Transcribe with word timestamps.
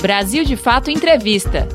Brasil 0.00 0.44
de 0.44 0.56
Fato 0.56 0.90
Entrevista. 0.90 1.68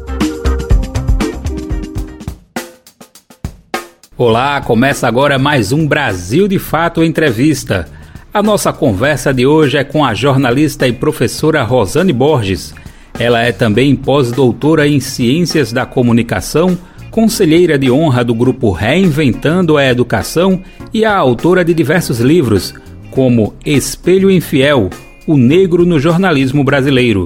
Olá, 4.17 4.59
começa 4.61 5.07
agora 5.07 5.37
mais 5.37 5.71
um 5.71 5.85
Brasil 5.85 6.47
de 6.47 6.57
Fato 6.57 7.03
Entrevista. 7.03 7.87
A 8.33 8.41
nossa 8.41 8.73
conversa 8.73 9.31
de 9.31 9.45
hoje 9.45 9.77
é 9.77 9.83
com 9.83 10.03
a 10.03 10.15
jornalista 10.15 10.87
e 10.87 10.91
professora 10.91 11.61
Rosane 11.61 12.11
Borges. 12.11 12.73
Ela 13.19 13.43
é 13.43 13.51
também 13.51 13.95
pós-doutora 13.95 14.87
em 14.87 14.99
Ciências 14.99 15.71
da 15.71 15.85
Comunicação, 15.85 16.75
conselheira 17.11 17.77
de 17.77 17.91
honra 17.91 18.23
do 18.23 18.33
grupo 18.33 18.71
Reinventando 18.71 19.77
a 19.77 19.85
Educação 19.85 20.63
e 20.91 21.05
a 21.05 21.15
autora 21.15 21.63
de 21.63 21.75
diversos 21.75 22.19
livros, 22.19 22.73
como 23.11 23.53
Espelho 23.63 24.31
Infiel, 24.31 24.89
O 25.27 25.37
Negro 25.37 25.85
no 25.85 25.99
Jornalismo 25.99 26.63
Brasileiro. 26.63 27.25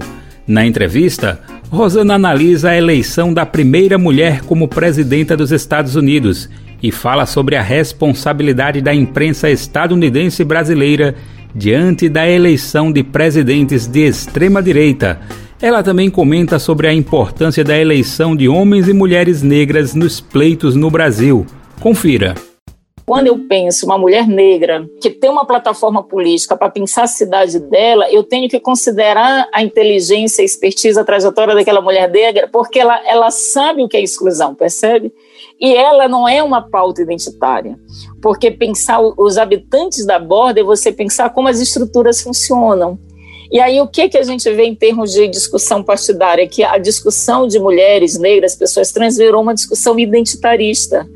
Na 0.49 0.65
entrevista, 0.65 1.39
Rosana 1.69 2.15
analisa 2.15 2.71
a 2.71 2.75
eleição 2.75 3.31
da 3.31 3.45
primeira 3.45 3.99
mulher 3.99 4.41
como 4.41 4.67
presidenta 4.67 5.37
dos 5.37 5.51
Estados 5.51 5.95
Unidos 5.95 6.49
e 6.81 6.91
fala 6.91 7.27
sobre 7.27 7.55
a 7.55 7.61
responsabilidade 7.61 8.81
da 8.81 8.91
imprensa 8.91 9.47
estadunidense 9.47 10.41
e 10.41 10.45
brasileira 10.45 11.13
diante 11.53 12.09
da 12.09 12.27
eleição 12.27 12.91
de 12.91 13.03
presidentes 13.03 13.85
de 13.85 14.07
extrema 14.07 14.59
direita. 14.59 15.19
Ela 15.61 15.83
também 15.83 16.09
comenta 16.09 16.57
sobre 16.57 16.87
a 16.87 16.93
importância 16.95 17.63
da 17.63 17.77
eleição 17.77 18.35
de 18.35 18.49
homens 18.49 18.87
e 18.87 18.93
mulheres 18.93 19.43
negras 19.43 19.93
nos 19.93 20.19
pleitos 20.19 20.75
no 20.75 20.89
Brasil. 20.89 21.45
Confira. 21.79 22.33
Quando 23.09 23.25
eu 23.25 23.39
penso 23.39 23.87
uma 23.87 23.97
mulher 23.97 24.27
negra 24.27 24.87
que 25.01 25.09
tem 25.09 25.31
uma 25.31 25.43
plataforma 25.43 26.03
política 26.03 26.55
para 26.55 26.69
pensar 26.69 27.05
a 27.05 27.07
cidade 27.07 27.57
dela, 27.57 28.07
eu 28.11 28.23
tenho 28.23 28.47
que 28.47 28.59
considerar 28.59 29.49
a 29.51 29.63
inteligência, 29.63 30.43
a 30.43 30.45
expertise, 30.45 30.99
a 30.99 31.03
trajetória 31.03 31.55
daquela 31.55 31.81
mulher 31.81 32.07
negra, 32.07 32.47
porque 32.47 32.77
ela, 32.77 33.01
ela 33.07 33.31
sabe 33.31 33.81
o 33.81 33.87
que 33.87 33.97
é 33.97 34.01
exclusão, 34.03 34.53
percebe? 34.53 35.11
E 35.59 35.73
ela 35.73 36.07
não 36.07 36.29
é 36.29 36.43
uma 36.43 36.61
pauta 36.61 37.01
identitária, 37.01 37.79
porque 38.21 38.51
pensar 38.51 38.99
os 39.01 39.39
habitantes 39.39 40.05
da 40.05 40.19
borda 40.19 40.59
é 40.59 40.63
você 40.63 40.91
pensar 40.91 41.31
como 41.31 41.47
as 41.47 41.59
estruturas 41.59 42.21
funcionam. 42.21 42.99
E 43.51 43.59
aí, 43.59 43.81
o 43.81 43.87
que, 43.87 44.07
que 44.07 44.19
a 44.19 44.23
gente 44.23 44.47
vê 44.51 44.65
em 44.65 44.75
termos 44.75 45.11
de 45.13 45.27
discussão 45.27 45.81
partidária? 45.81 46.47
Que 46.47 46.63
a 46.63 46.77
discussão 46.77 47.47
de 47.47 47.57
mulheres 47.57 48.19
negras, 48.19 48.55
pessoas 48.55 48.91
trans, 48.91 49.17
virou 49.17 49.41
uma 49.41 49.55
discussão 49.55 49.97
identitarista 49.97 51.09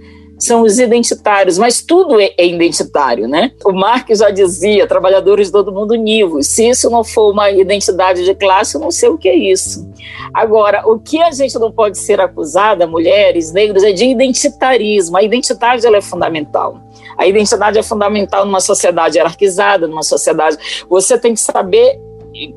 são 0.43 0.61
os 0.61 0.79
identitários, 0.79 1.57
mas 1.57 1.81
tudo 1.81 2.19
é, 2.19 2.33
é 2.37 2.45
identitário, 2.45 3.27
né? 3.27 3.51
O 3.63 3.71
Marx 3.71 4.19
já 4.19 4.29
dizia, 4.29 4.87
trabalhadores 4.87 5.47
de 5.47 5.53
todo 5.53 5.71
mundo 5.71 5.91
univos. 5.91 6.47
Se 6.47 6.67
isso 6.67 6.89
não 6.89 7.03
for 7.03 7.31
uma 7.31 7.49
identidade 7.51 8.23
de 8.23 8.35
classe, 8.35 8.75
eu 8.75 8.81
não 8.81 8.91
sei 8.91 9.09
o 9.09 9.17
que 9.17 9.29
é 9.29 9.35
isso. 9.35 9.87
Agora, 10.33 10.83
o 10.85 10.99
que 10.99 11.21
a 11.21 11.31
gente 11.31 11.57
não 11.57 11.71
pode 11.71 11.97
ser 11.97 12.19
acusada, 12.19 12.85
mulheres, 12.85 13.51
negros, 13.51 13.83
é 13.83 13.91
de 13.91 14.05
identitarismo. 14.05 15.17
A 15.17 15.23
identidade 15.23 15.85
ela 15.85 15.97
é 15.97 16.01
fundamental. 16.01 16.81
A 17.17 17.27
identidade 17.27 17.77
é 17.77 17.83
fundamental 17.83 18.45
numa 18.45 18.59
sociedade 18.59 19.17
hierarquizada, 19.17 19.87
numa 19.87 20.03
sociedade. 20.03 20.57
Você 20.89 21.17
tem 21.17 21.33
que 21.33 21.39
saber 21.39 21.99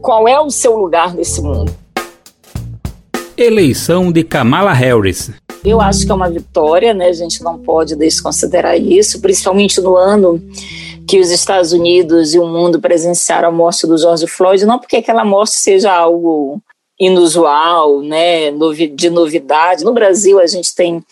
qual 0.00 0.26
é 0.26 0.40
o 0.40 0.50
seu 0.50 0.76
lugar 0.76 1.14
nesse 1.14 1.42
mundo. 1.42 1.72
Eleição 3.36 4.10
de 4.10 4.24
Kamala 4.24 4.72
Harris. 4.72 5.30
Eu 5.64 5.80
acho 5.80 6.04
que 6.04 6.12
é 6.12 6.14
uma 6.14 6.30
vitória, 6.30 6.94
né? 6.94 7.08
A 7.08 7.12
gente 7.12 7.42
não 7.42 7.58
pode 7.58 7.96
desconsiderar 7.96 8.78
isso, 8.78 9.20
principalmente 9.20 9.80
no 9.80 9.96
ano 9.96 10.40
que 11.06 11.20
os 11.20 11.30
Estados 11.30 11.72
Unidos 11.72 12.34
e 12.34 12.38
o 12.38 12.46
mundo 12.46 12.80
presenciaram 12.80 13.48
a 13.48 13.52
morte 13.52 13.86
do 13.86 13.96
George 13.96 14.26
Floyd, 14.26 14.66
não 14.66 14.78
porque 14.78 14.96
aquela 14.96 15.24
morte 15.24 15.52
seja 15.52 15.92
algo 15.92 16.60
inusual, 16.98 18.00
né, 18.00 18.50
de 18.94 19.10
novidade. 19.10 19.84
No 19.84 19.92
Brasil, 19.92 20.40
a 20.40 20.46
gente 20.46 20.74
tem 20.74 21.04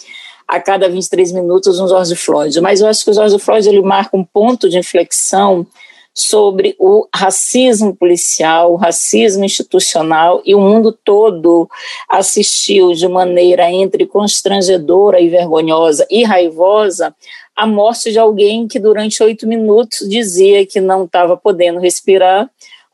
a 0.48 0.60
cada 0.60 0.88
23 0.88 1.32
minutos 1.32 1.78
um 1.78 1.88
George 1.88 2.16
Floyd, 2.16 2.60
mas 2.60 2.80
eu 2.80 2.88
acho 2.88 3.04
que 3.04 3.10
o 3.10 3.14
George 3.14 3.38
Floyd 3.38 3.68
ele 3.68 3.82
marca 3.82 4.16
um 4.16 4.24
ponto 4.24 4.68
de 4.68 4.78
inflexão 4.78 5.66
sobre 6.14 6.76
o 6.78 7.08
racismo 7.12 7.94
policial, 7.94 8.72
o 8.72 8.76
racismo 8.76 9.44
institucional, 9.44 10.40
e 10.44 10.54
o 10.54 10.60
mundo 10.60 10.92
todo 10.92 11.68
assistiu 12.08 12.92
de 12.92 13.08
maneira 13.08 13.70
entre 13.70 14.06
constrangedora 14.06 15.20
e 15.20 15.28
vergonhosa 15.28 16.06
e 16.08 16.22
raivosa 16.22 17.14
a 17.56 17.66
morte 17.66 18.12
de 18.12 18.18
alguém 18.18 18.68
que 18.68 18.78
durante 18.78 19.22
oito 19.22 19.46
minutos 19.46 20.08
dizia 20.08 20.64
que 20.64 20.80
não 20.80 21.04
estava 21.04 21.36
podendo 21.36 21.80
respirar, 21.80 22.48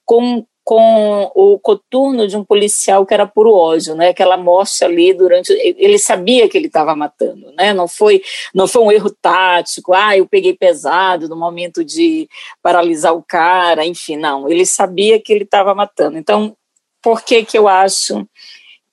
com 0.04 0.44
com 0.70 1.32
o 1.34 1.58
coturno 1.58 2.28
de 2.28 2.36
um 2.36 2.44
policial 2.44 3.04
que 3.04 3.12
era 3.12 3.26
puro 3.26 3.52
ódio, 3.52 3.96
né? 3.96 4.10
Aquela 4.10 4.36
morte 4.36 4.84
ali 4.84 5.12
durante 5.12 5.52
ele 5.52 5.98
sabia 5.98 6.48
que 6.48 6.56
ele 6.56 6.68
estava 6.68 6.94
matando, 6.94 7.50
né? 7.58 7.74
Não 7.74 7.88
foi 7.88 8.22
não 8.54 8.68
foi 8.68 8.80
um 8.80 8.92
erro 8.92 9.10
tático, 9.10 9.92
ah, 9.92 10.16
eu 10.16 10.28
peguei 10.28 10.54
pesado 10.54 11.28
no 11.28 11.34
momento 11.34 11.84
de 11.84 12.28
paralisar 12.62 13.12
o 13.16 13.24
cara, 13.26 13.84
enfim, 13.84 14.16
não, 14.16 14.48
ele 14.48 14.64
sabia 14.64 15.20
que 15.20 15.32
ele 15.32 15.42
estava 15.42 15.74
matando. 15.74 16.16
Então, 16.16 16.56
por 17.02 17.24
que 17.24 17.44
que 17.44 17.58
eu 17.58 17.66
acho 17.66 18.24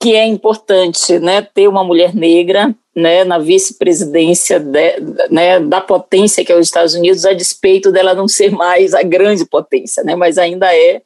que 0.02 0.16
é 0.16 0.26
importante, 0.26 1.20
né, 1.20 1.44
ter 1.44 1.68
uma 1.68 1.84
mulher 1.84 2.16
negra 2.16 2.76
né, 2.96 3.24
na 3.24 3.38
vice-presidência 3.38 4.58
né, 5.30 5.60
da 5.60 5.80
potência 5.80 6.44
que 6.44 6.52
é 6.52 6.56
os 6.56 6.66
Estados 6.66 6.96
Unidos, 6.96 7.24
a 7.24 7.34
despeito 7.34 7.92
dela 7.92 8.16
não 8.16 8.28
ser 8.28 8.50
mais 8.52 8.96
a 8.96 9.04
grande 9.04 9.46
potência, 9.46 10.04
né, 10.04 10.16
mas 10.16 10.40
ainda 10.40 10.76
é 10.76 11.04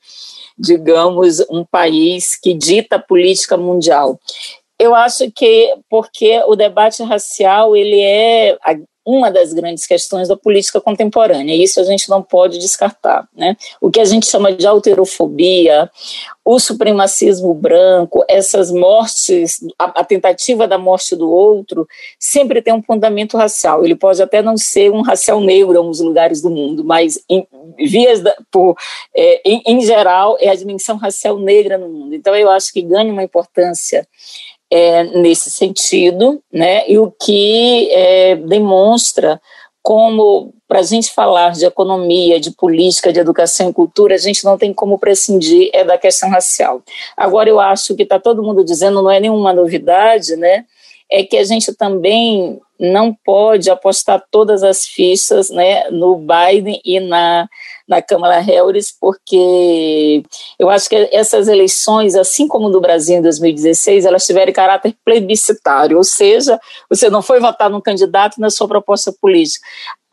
digamos, 0.58 1.40
um 1.50 1.64
país 1.64 2.36
que 2.36 2.54
dita 2.54 2.98
a 2.98 3.00
política 3.00 3.58
mundial. 3.58 4.20
Eu 4.80 4.96
acho 4.96 5.30
que 5.32 5.76
porque 5.90 6.42
o 6.48 6.56
debate 6.56 7.04
racial 7.04 7.76
ele 7.76 8.02
é 8.02 8.58
uma 9.12 9.30
das 9.30 9.52
grandes 9.52 9.86
questões 9.86 10.30
da 10.30 10.38
política 10.38 10.80
contemporânea, 10.80 11.54
isso 11.54 11.80
a 11.82 11.84
gente 11.84 12.10
não 12.10 12.22
pode 12.22 12.58
descartar. 12.58 13.28
Né? 13.36 13.58
O 13.82 13.92
que 13.92 14.00
a 14.00 14.06
gente 14.06 14.26
chama 14.26 14.54
de 14.54 14.66
alterofobia, 14.66 15.92
o 16.46 16.60
supremacismo 16.60 17.54
branco, 17.54 18.24
essas 18.30 18.72
mortes, 18.72 19.60
a, 19.78 20.02
a, 20.02 20.04
tentativa 20.04 20.66
da 20.68 20.78
morte 20.78 21.16
do 21.16 21.30
outro, 21.30 21.86
sempre 22.18 22.62
tem 22.62 22.74
um 22.74 22.82
fundamento 22.82 23.38
racial. 23.38 23.84
Ele 23.84 23.96
pode 23.96 24.22
até 24.22 24.42
não 24.42 24.56
ser 24.56 24.92
um 24.92 25.02
racial 25.02 25.42
negro 25.42 25.74
em 25.74 25.78
alguns 25.78 26.00
lugares 26.00 26.42
do 26.42 26.50
mundo, 26.50 26.84
mas 26.84 27.22
em, 27.30 27.46
vias 27.78 28.22
da, 28.22 28.34
por, 28.50 28.76
é, 29.14 29.42
em, 29.46 29.62
em 29.68 29.82
geral 29.82 30.38
é 30.40 30.50
a 30.50 30.56
dimensão 30.56 30.96
racial 30.98 31.38
negra 31.38 31.78
no 31.78 31.90
mundo. 31.90 32.16
Então 32.16 32.36
eu 32.36 32.50
acho 32.50 32.72
que 32.72 32.82
ganha 32.82 33.12
uma 33.12 33.24
importância 33.24 34.08
é, 34.72 35.04
nesse 35.04 35.52
sentido, 35.52 36.42
né, 36.52 36.90
e 36.90 36.98
o 36.98 37.12
que 37.12 37.90
é, 37.92 38.36
demonstra 38.38 39.42
como, 39.84 40.54
para 40.68 40.80
a 40.80 40.84
gente 40.84 41.12
falar 41.12 41.52
de 41.52 41.66
economia, 41.66 42.40
de 42.40 42.52
política, 42.52 43.12
de 43.12 43.20
educação 43.20 43.70
e 43.70 43.74
cultura, 43.74 44.16
a 44.16 44.18
gente 44.18 44.46
não 44.46 44.58
tem 44.58 44.74
como 44.74 44.98
prescindir 44.98 45.70
é 45.74 45.84
da 45.84 45.98
questão 45.98 46.30
racial. 46.30 46.82
Agora, 47.18 47.50
eu 47.50 47.60
acho 47.60 47.96
que 47.96 48.04
está 48.04 48.20
todo 48.20 48.44
mundo 48.44 48.64
dizendo, 48.64 49.02
não 49.02 49.12
é 49.12 49.20
nenhuma 49.20 49.52
novidade, 49.52 50.36
né, 50.36 50.66
é 51.12 51.24
que 51.24 51.38
a 51.38 51.44
gente 51.44 51.74
também 51.74 52.60
não 52.80 53.14
pode 53.14 53.70
apostar 53.70 54.24
todas 54.32 54.64
as 54.64 54.88
fichas 54.88 55.52
né, 55.52 55.88
no 55.92 56.18
Biden 56.18 56.82
e 56.84 57.00
na, 57.00 57.48
na 57.88 58.02
Câmara 58.02 58.40
Harris, 58.40 58.92
porque 59.00 60.24
eu 60.58 60.70
acho 60.70 60.90
que 60.90 60.96
essas 61.12 61.48
eleições, 61.48 62.16
assim 62.16 62.48
como 62.48 62.70
no 62.70 62.82
Brasil 62.82 63.18
em 63.18 63.22
2016, 63.22 64.06
elas 64.06 64.26
tiveram 64.26 64.52
caráter 64.54 64.96
plebiscitário, 65.06 65.98
ou 65.98 66.04
seja, 66.04 66.60
você 66.90 67.10
não 67.10 67.22
foi 67.22 67.40
votar 67.40 67.70
num 67.70 67.82
candidato 67.82 68.40
na 68.40 68.50
sua 68.50 68.68
proposta 68.68 69.14
política. 69.22 69.64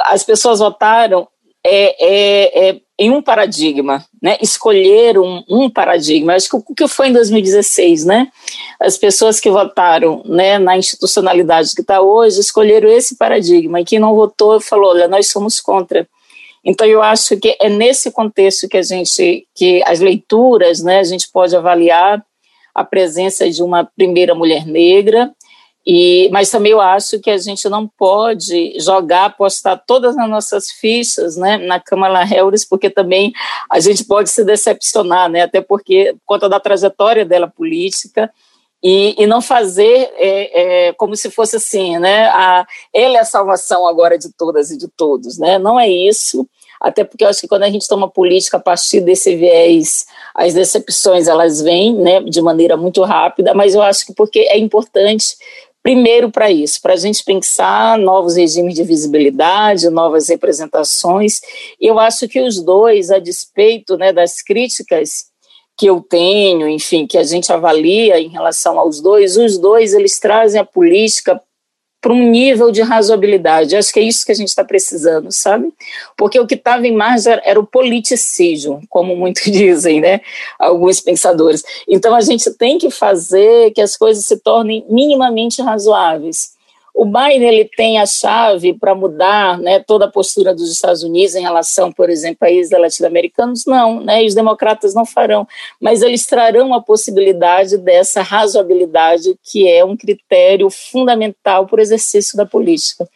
As 0.01 0.23
pessoas 0.23 0.59
votaram 0.59 1.27
é, 1.65 2.05
é, 2.05 2.69
é, 2.69 2.81
em 2.99 3.11
um 3.11 3.23
paradigma, 3.23 4.05
né? 4.21 4.37
escolheram 4.41 5.23
um, 5.23 5.45
um, 5.49 5.71
paradigma. 5.71 6.35
Acho 6.35 6.51
que 6.51 6.57
o 6.57 6.75
que 6.75 6.89
foi 6.89 7.09
em 7.09 7.13
2016, 7.13 8.05
né? 8.05 8.29
As 8.81 8.99
pessoas 8.99 9.39
que 9.39 9.49
votaram 9.49 10.23
né, 10.27 10.59
na 10.59 10.77
institucionalidade 10.77 11.75
que 11.75 11.81
está 11.81 12.01
hoje 12.01 12.41
escolheram 12.41 12.89
esse 12.89 13.17
paradigma, 13.17 13.81
e 13.81 13.85
quem 13.85 14.01
não 14.01 14.17
votou 14.17 14.61
falou: 14.61 14.91
olha, 14.91 15.07
nós 15.07 15.31
somos 15.31 15.61
contra. 15.61 16.09
Então 16.65 16.87
eu 16.87 17.01
acho 17.01 17.37
que 17.37 17.57
é 17.61 17.71
nesse 17.71 18.11
contexto 18.11 18.69
que 18.69 18.77
a 18.77 18.83
gente, 18.83 19.47
que 19.55 19.81
as 19.87 20.01
leituras, 20.01 20.83
né, 20.83 20.99
a 20.99 21.05
gente 21.05 21.31
pode 21.31 21.55
avaliar 21.55 22.21
a 22.75 22.85
presença 22.85 23.49
de 23.49 23.63
uma 23.63 23.85
primeira 23.85 24.35
mulher 24.35 24.67
negra, 24.67 25.31
e, 25.91 26.29
mas 26.31 26.51
também 26.51 26.73
eu 26.73 26.83
acho 26.83 27.19
que 27.19 27.31
a 27.31 27.39
gente 27.39 27.67
não 27.67 27.89
pode 27.89 28.79
jogar, 28.79 29.25
apostar 29.25 29.83
todas 29.87 30.19
as 30.19 30.29
nossas 30.29 30.71
fichas 30.71 31.35
né, 31.35 31.57
na 31.57 31.81
Kamala 31.81 32.23
Harris, 32.25 32.63
porque 32.63 32.91
também 32.91 33.33
a 33.71 33.81
gente 33.81 34.05
pode 34.05 34.29
se 34.29 34.45
decepcionar, 34.45 35.31
né, 35.31 35.45
até 35.45 35.63
porque, 35.63 36.13
por 36.13 36.35
conta 36.35 36.47
da 36.47 36.61
trajetória 36.61 37.25
dela 37.25 37.49
política, 37.49 38.31
e, 38.83 39.15
e 39.17 39.27
não 39.27 39.41
fazer 39.41 40.13
é, 40.17 40.89
é, 40.89 40.93
como 40.93 41.17
se 41.17 41.31
fosse 41.31 41.57
assim, 41.57 41.99
né, 41.99 42.27
a, 42.27 42.67
ele 42.93 43.17
é 43.17 43.21
a 43.21 43.25
salvação 43.25 43.89
agora 43.89 44.19
de 44.19 44.31
todas 44.31 44.71
e 44.71 44.77
de 44.77 44.89
todos, 44.89 45.39
né, 45.39 45.59
não 45.59 45.81
é 45.81 45.89
isso. 45.89 46.47
até 46.79 47.03
porque 47.03 47.25
eu 47.25 47.29
acho 47.29 47.41
que 47.41 47.49
quando 47.49 47.63
a 47.63 47.71
gente 47.71 47.89
toma 47.89 48.11
política 48.11 48.59
a 48.59 48.61
partir 48.61 49.01
desse 49.01 49.35
viés, 49.35 50.07
as 50.35 50.53
decepções 50.53 51.27
elas 51.29 51.63
vêm 51.63 51.95
né, 51.95 52.21
de 52.21 52.43
maneira 52.43 52.77
muito 52.77 53.03
rápida, 53.05 53.55
mas 53.55 53.75
eu 53.75 53.81
acho 53.81 54.05
que 54.05 54.13
porque 54.13 54.41
é 54.41 54.59
importante 54.59 55.35
primeiro 55.83 56.31
para 56.31 56.51
isso, 56.51 56.81
para 56.81 56.95
a 56.95 56.97
gente 56.97 57.25
pensar 57.25 57.99
novos 57.99 58.37
regimes 58.37 58.75
de 58.75 58.83
visibilidade, 58.83 59.89
novas 59.91 60.29
representações. 60.29 61.41
Eu 61.81 61.99
acho 61.99 62.29
que 62.29 62.41
os 62.41 62.63
dois, 62.63 63.11
a 63.11 63.19
despeito 63.19 63.97
né, 63.97 64.13
das 64.13 64.43
críticas 64.43 65.27
que 65.77 65.87
eu 65.87 66.01
tenho, 66.01 66.69
enfim, 66.69 67.07
que 67.07 67.17
a 67.17 67.23
gente 67.23 67.53
avalia 67.53 68.21
em 68.21 68.29
relação 68.29 68.79
aos 68.79 69.01
dois, 69.01 69.37
os 69.37 69.57
dois 69.57 69.95
eles 69.95 70.19
trazem 70.19 70.61
a 70.61 70.65
política 70.65 71.41
para 72.01 72.13
um 72.13 72.31
nível 72.31 72.71
de 72.71 72.81
razoabilidade. 72.83 73.77
Acho 73.77 73.93
que 73.93 74.01
é 74.01 74.03
isso 74.03 74.25
que 74.25 74.33
a 74.33 74.35
gente 74.35 74.49
está 74.49 74.65
precisando, 74.65 75.33
sabe? 75.33 75.73
Porque 76.17 76.39
o 76.39 76.47
que 76.47 76.55
estava 76.55 76.87
em 76.87 76.95
margem 76.95 77.41
era 77.45 77.59
o 77.59 77.67
politicismo, 77.67 78.83
como 78.89 79.17
muitos 79.17 79.45
dizem, 79.51 80.01
né? 80.01 80.21
Alguns 80.59 81.01
pensadores. 81.01 81.63
Então 81.89 82.15
a 82.15 82.21
gente 82.21 82.51
tem 82.53 82.79
que 82.79 82.91
fazer 82.91 83.73
que 83.73 83.81
as 83.81 83.97
coisas 83.97 84.25
se 84.25 84.37
tornem 84.39 84.85
minimamente 84.89 85.61
razoáveis. 85.61 86.58
O 86.99 87.05
Biden 87.05 87.45
ele 87.45 87.65
tem 87.65 88.01
a 88.01 88.07
chave 88.07 88.75
para 88.75 88.93
mudar 88.93 89.57
né, 89.61 89.79
toda 89.79 90.07
a 90.07 90.11
postura 90.11 90.53
dos 90.53 90.69
Estados 90.69 91.05
Unidos 91.05 91.37
em 91.37 91.43
relação, 91.43 91.93
por 91.93 92.11
exemplo, 92.11 92.39
a 92.41 92.47
países 92.47 92.73
latino-americanos? 92.77 93.67
Não, 93.67 94.01
né, 94.01 94.25
e 94.25 94.27
os 94.27 94.35
democratas 94.35 94.97
não 94.97 95.07
farão, 95.07 95.47
mas 95.81 96.03
eles 96.03 96.27
trarão 96.27 96.75
a 96.75 96.83
possibilidade 96.83 97.79
dessa 97.79 98.21
razoabilidade 98.21 99.39
que 99.45 99.71
é 99.71 99.85
um 99.85 99.97
critério 99.97 100.69
fundamental 100.71 101.69
para 101.69 101.79
o 101.79 101.81
exercício 101.81 102.37
da 102.37 102.45
política. 102.45 103.09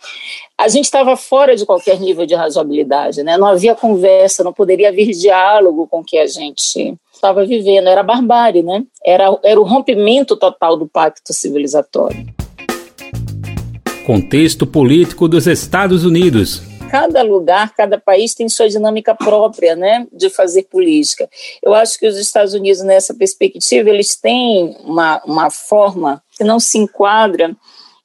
A 0.57 0.69
gente 0.69 0.85
estava 0.85 1.17
fora 1.17 1.57
de 1.57 1.67
qualquer 1.67 1.99
nível 1.99 2.25
de 2.25 2.37
razoabilidade, 2.37 3.25
né, 3.25 3.37
não 3.37 3.49
havia 3.49 3.75
conversa, 3.75 4.45
não 4.45 4.53
poderia 4.53 4.91
haver 4.91 5.11
diálogo 5.11 5.89
com 5.89 6.03
o 6.03 6.05
que 6.05 6.19
a 6.19 6.27
gente 6.29 6.95
estava 7.13 7.45
vivendo, 7.45 7.89
era 7.89 8.05
barbárie, 8.05 8.63
né? 8.63 8.85
era, 9.05 9.37
era 9.43 9.61
o 9.61 9.65
rompimento 9.65 10.37
total 10.37 10.77
do 10.77 10.87
pacto 10.87 11.35
civilizatório. 11.35 12.42
Contexto 14.05 14.67
político 14.67 15.29
dos 15.29 15.47
Estados 15.47 16.05
Unidos. 16.05 16.61
Cada 16.91 17.23
lugar, 17.23 17.73
cada 17.75 17.99
país 17.99 18.35
tem 18.35 18.49
sua 18.49 18.69
dinâmica 18.69 19.15
própria, 19.15 19.75
né, 19.77 20.07
de 20.13 20.29
fazer 20.29 20.65
política. 20.65 21.29
Eu 21.63 21.73
acho 21.73 21.99
que 21.99 22.07
os 22.07 22.19
Estados 22.19 22.53
Unidos, 22.53 22.83
nessa 22.83 23.15
perspectiva, 23.15 23.89
eles 23.89 24.17
têm 24.17 24.77
uma, 24.85 25.23
uma 25.25 25.51
forma 25.51 26.23
que 26.37 26.45
não 26.45 26.61
se 26.61 26.79
enquadra 26.79 27.57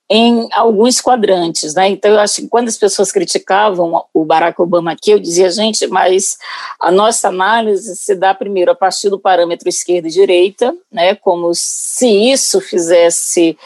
em 0.09 0.47
alguns 0.53 1.01
quadrantes, 1.01 1.73
né? 1.73 1.89
Então 1.89 2.11
eu 2.11 2.19
acho 2.19 2.41
que 2.41 2.47
quando 2.47 2.69
as 2.69 2.77
pessoas 2.77 3.11
criticavam 3.11 4.05
o 4.13 4.23
Barack 4.23 4.61
Obama 4.61 4.93
aqui, 4.93 5.11
eu 5.11 5.19
dizia, 5.19 5.51
gente, 5.51 5.85
mas 5.87 6.37
a 6.79 6.89
nossa 6.89 7.27
análise 7.27 7.93
se 7.97 8.15
dá 8.15 8.33
primeiro 8.33 8.71
a 8.71 8.75
partir 8.75 9.09
do 9.09 9.19
parâmetro 9.19 9.67
esquerda 9.67 10.07
e 10.07 10.11
direita, 10.11 10.73
né? 10.89 11.13
Como 11.15 11.51
se 11.53 12.07
isso 12.07 12.61
fizesse 12.61 13.57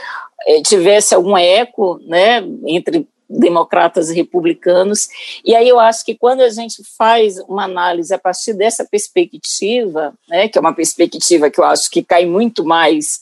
tivesse 0.64 1.14
algum 1.14 1.38
eco 1.38 2.00
né, 2.06 2.44
entre 2.66 3.08
democratas 3.32 4.10
e 4.10 4.16
republicanos. 4.16 5.08
E 5.46 5.56
aí 5.56 5.68
eu 5.68 5.80
acho 5.80 6.04
que 6.04 6.16
quando 6.16 6.42
a 6.42 6.50
gente 6.50 6.84
faz 6.98 7.38
uma 7.48 7.64
análise 7.64 8.14
a 8.14 8.20
partir 8.20 8.54
dessa 8.54 8.86
perspectiva, 8.86 10.14
né, 10.28 10.48
que 10.48 10.58
é 10.58 10.62
uma 10.62 10.74
perspectiva 10.74 11.50
que 11.50 11.60
eu 11.60 11.64
acho 11.64 11.90
que 11.90 12.04
cai 12.04 12.26
muito 12.26 12.66
mais 12.66 13.22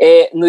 é, 0.00 0.30
no, 0.32 0.46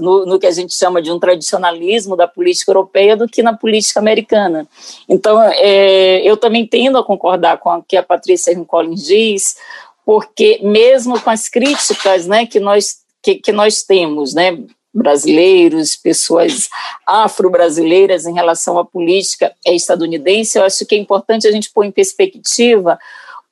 no, 0.00 0.26
no, 0.26 0.38
que 0.38 0.46
a 0.46 0.50
gente 0.50 0.74
chama 0.74 1.00
de 1.00 1.12
um 1.12 1.18
tradicionalismo 1.20 2.16
da 2.16 2.26
política 2.26 2.72
europeia 2.72 3.16
do 3.16 3.28
que 3.28 3.42
na 3.42 3.56
política 3.56 4.00
americana. 4.00 4.66
Então, 5.08 5.40
é, 5.42 6.20
eu 6.28 6.36
também 6.36 6.66
tendo 6.66 6.98
a 6.98 7.04
concordar 7.04 7.58
com 7.58 7.70
o 7.70 7.82
que 7.82 7.96
a 7.96 8.02
Patrícia 8.02 8.52
Collins 8.64 9.04
diz, 9.04 9.56
porque 10.04 10.58
mesmo 10.60 11.20
com 11.20 11.30
as 11.30 11.48
críticas 11.48 12.26
né, 12.26 12.46
que, 12.46 12.58
nós, 12.58 12.96
que, 13.22 13.36
que 13.36 13.52
nós 13.52 13.84
temos, 13.84 14.34
né, 14.34 14.58
brasileiros, 14.92 15.96
pessoas 15.96 16.68
afro-brasileiras 17.06 18.26
em 18.26 18.34
relação 18.34 18.78
à 18.78 18.84
política 18.84 19.52
estadunidense, 19.64 20.58
eu 20.58 20.64
acho 20.64 20.84
que 20.84 20.94
é 20.94 20.98
importante 20.98 21.46
a 21.46 21.52
gente 21.52 21.70
pôr 21.70 21.84
em 21.84 21.92
perspectiva 21.92 22.98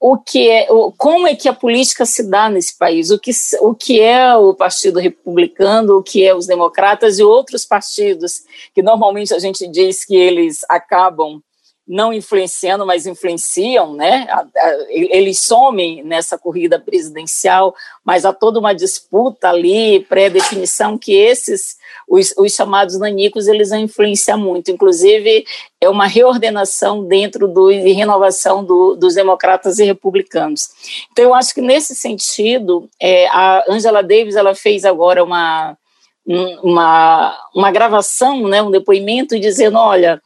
o 0.00 0.16
que 0.16 0.48
é, 0.48 0.68
como 0.96 1.26
é 1.26 1.34
que 1.34 1.48
a 1.48 1.52
política 1.52 2.06
se 2.06 2.22
dá 2.22 2.48
nesse 2.48 2.76
país, 2.78 3.10
o 3.10 3.18
que, 3.18 3.32
o 3.60 3.74
que 3.74 4.00
é 4.00 4.36
o 4.36 4.54
Partido 4.54 5.00
Republicano, 5.00 5.96
o 5.96 6.02
que 6.02 6.24
é 6.24 6.34
os 6.34 6.46
democratas 6.46 7.18
e 7.18 7.24
outros 7.24 7.64
partidos 7.64 8.42
que 8.72 8.80
normalmente 8.80 9.34
a 9.34 9.38
gente 9.40 9.66
diz 9.66 10.04
que 10.04 10.14
eles 10.14 10.60
acabam 10.68 11.42
não 11.88 12.12
influenciando, 12.12 12.84
mas 12.84 13.06
influenciam, 13.06 13.94
né? 13.94 14.26
Eles 14.90 15.40
somem 15.40 16.02
nessa 16.02 16.36
corrida 16.36 16.78
presidencial, 16.78 17.74
mas 18.04 18.26
há 18.26 18.32
toda 18.32 18.58
uma 18.58 18.74
disputa 18.74 19.48
ali, 19.48 20.00
pré-definição 20.00 20.98
que 20.98 21.14
esses, 21.14 21.78
os, 22.06 22.34
os, 22.36 22.54
chamados 22.54 22.98
nanicos, 22.98 23.48
eles 23.48 23.70
vão 23.70 23.78
influenciar 23.78 24.36
muito. 24.36 24.70
Inclusive, 24.70 25.46
é 25.80 25.88
uma 25.88 26.06
reordenação 26.06 27.02
dentro 27.04 27.48
do, 27.48 27.72
e 27.72 27.92
renovação 27.92 28.62
do, 28.62 28.94
dos 28.94 29.14
democratas 29.14 29.78
e 29.78 29.84
republicanos. 29.84 30.68
Então, 31.10 31.24
eu 31.24 31.34
acho 31.34 31.54
que 31.54 31.62
nesse 31.62 31.94
sentido, 31.94 32.86
é, 33.00 33.26
a 33.28 33.64
Angela 33.66 34.02
Davis, 34.02 34.36
ela 34.36 34.54
fez 34.54 34.84
agora 34.84 35.24
uma 35.24 35.76
uma, 36.62 37.34
uma 37.54 37.70
gravação, 37.70 38.46
né, 38.46 38.60
um 38.60 38.70
depoimento 38.70 39.40
dizendo, 39.40 39.78
olha, 39.78 40.20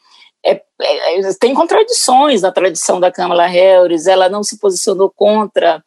tem 1.39 1.55
contradições 1.55 2.43
na 2.43 2.53
tradição 2.53 3.01
da 3.01 3.11
Câmara 3.11 3.47
Harris, 3.47 4.07
ela 4.07 4.29
não 4.29 4.43
se 4.43 4.59
posicionou 4.59 5.11
contra 5.15 5.83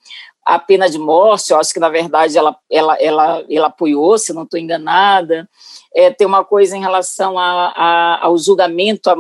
a 0.46 0.60
pena 0.60 0.88
de 0.88 1.00
morte, 1.00 1.52
eu 1.52 1.60
acho 1.60 1.74
que, 1.74 1.80
na 1.80 1.90
verdade, 1.90 2.38
ela, 2.38 2.56
ela, 2.70 2.96
ela, 3.02 3.44
ela 3.50 3.68
apoiou, 3.68 4.16
se 4.20 4.32
não 4.32 4.44
estou 4.44 4.60
enganada. 4.60 5.50
É, 5.94 6.12
tem 6.12 6.28
uma 6.28 6.44
coisa 6.44 6.78
em 6.78 6.82
relação 6.82 7.40
a, 7.40 7.74
a, 7.76 8.26
ao 8.26 8.38
julgamento, 8.38 9.10
a 9.10 9.16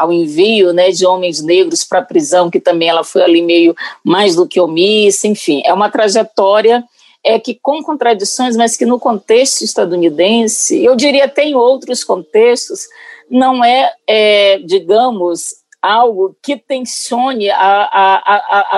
ao 0.00 0.12
envio 0.12 0.72
né, 0.72 0.90
de 0.90 1.06
homens 1.06 1.40
negros 1.40 1.84
para 1.84 2.00
a 2.00 2.04
prisão, 2.04 2.50
que 2.50 2.58
também 2.58 2.88
ela 2.88 3.04
foi 3.04 3.22
ali 3.22 3.40
meio 3.40 3.76
mais 4.02 4.34
do 4.34 4.48
que 4.48 4.60
omissa, 4.60 5.28
enfim, 5.28 5.62
é 5.64 5.72
uma 5.72 5.90
trajetória 5.90 6.82
é 7.24 7.38
que 7.38 7.54
com 7.54 7.82
contradições, 7.82 8.54
mas 8.54 8.76
que 8.76 8.84
no 8.84 9.00
contexto 9.00 9.62
estadunidense, 9.62 10.84
eu 10.84 10.94
diria 10.94 11.24
até 11.24 11.42
em 11.42 11.54
outros 11.54 12.04
contextos, 12.04 12.86
não 13.30 13.64
é, 13.64 13.92
é 14.06 14.58
digamos, 14.58 15.64
algo 15.80 16.36
que 16.42 16.56
tensione 16.56 17.50
a, 17.50 17.58
a, 17.58 18.16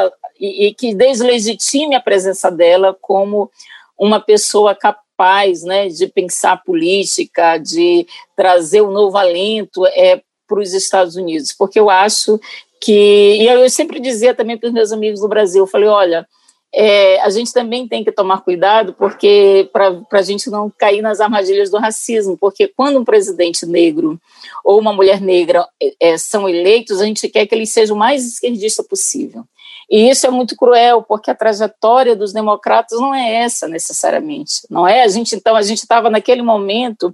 a, 0.01 0.13
e, 0.41 0.67
e 0.67 0.75
que 0.75 0.95
deslegitime 0.95 1.95
a 1.95 2.01
presença 2.01 2.51
dela 2.51 2.97
como 3.01 3.51
uma 3.99 4.21
pessoa 4.21 4.75
capaz 4.75 5.63
né, 5.63 5.89
de 5.89 6.07
pensar 6.09 6.63
política, 6.63 7.59
de 7.59 8.07
trazer 8.35 8.83
um 8.83 8.91
novo 8.91 9.17
alento 9.17 9.87
é, 9.87 10.21
para 10.47 10.61
os 10.61 10.75
Estados 10.75 11.17
Unidos, 11.17 11.53
porque 11.53 11.79
eu 11.79 11.89
acho 11.89 12.41
que, 12.81 13.37
e 13.41 13.47
eu 13.47 13.69
sempre 13.71 13.99
dizia 13.99 14.35
também 14.35 14.59
para 14.59 14.69
os 14.69 14.73
meus 14.73 14.93
amigos 14.93 15.21
do 15.21 15.29
Brasil, 15.29 15.63
eu 15.63 15.67
falei, 15.67 15.89
olha, 15.89 16.27
é, 16.75 17.21
a 17.23 17.31
gente 17.31 17.53
também 17.53 17.89
tem 17.89 18.05
que 18.05 18.13
tomar 18.13 18.43
cuidado 18.43 18.93
porque 18.93 19.69
para 19.73 20.03
a 20.13 20.23
gente 20.23 20.51
não 20.51 20.71
cair 20.71 21.01
nas 21.01 21.21
armadilhas 21.21 21.71
do 21.71 21.79
racismo, 21.79 22.37
porque 22.37 22.69
quando 22.69 22.99
um 22.99 23.05
presidente 23.05 23.65
negro 23.65 24.21
ou 24.65 24.79
uma 24.79 24.93
mulher 24.93 25.21
negra 25.21 25.67
é, 26.01 26.19
são 26.19 26.49
eleitos, 26.49 27.01
a 27.01 27.07
gente 27.07 27.29
quer 27.29 27.47
que 27.47 27.55
eles 27.55 27.71
sejam 27.71 27.97
o 27.97 27.99
mais 27.99 28.27
esquerdista 28.27 28.83
possível. 28.83 29.45
E 29.89 30.11
isso 30.11 30.27
é 30.27 30.31
muito 30.31 30.57
cruel, 30.57 31.01
porque 31.01 31.31
a 31.31 31.35
trajetória 31.35 32.17
dos 32.17 32.33
democratas 32.33 32.99
não 32.99 33.15
é 33.15 33.35
essa 33.37 33.69
necessariamente, 33.69 34.67
não 34.69 34.87
é? 34.87 35.03
A 35.03 35.09
gente 35.09 35.37
então 35.37 35.55
a 35.55 35.63
gente 35.63 35.79
estava 35.79 36.11
naquele 36.11 36.43
momento 36.43 37.13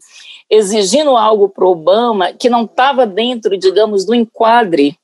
exigindo 0.48 1.16
algo 1.16 1.50
para 1.50 1.66
Obama 1.66 2.32
que 2.32 2.48
não 2.48 2.64
estava 2.64 3.06
dentro, 3.06 3.58
digamos, 3.58 4.06
do 4.06 4.14
enquadre 4.14 4.96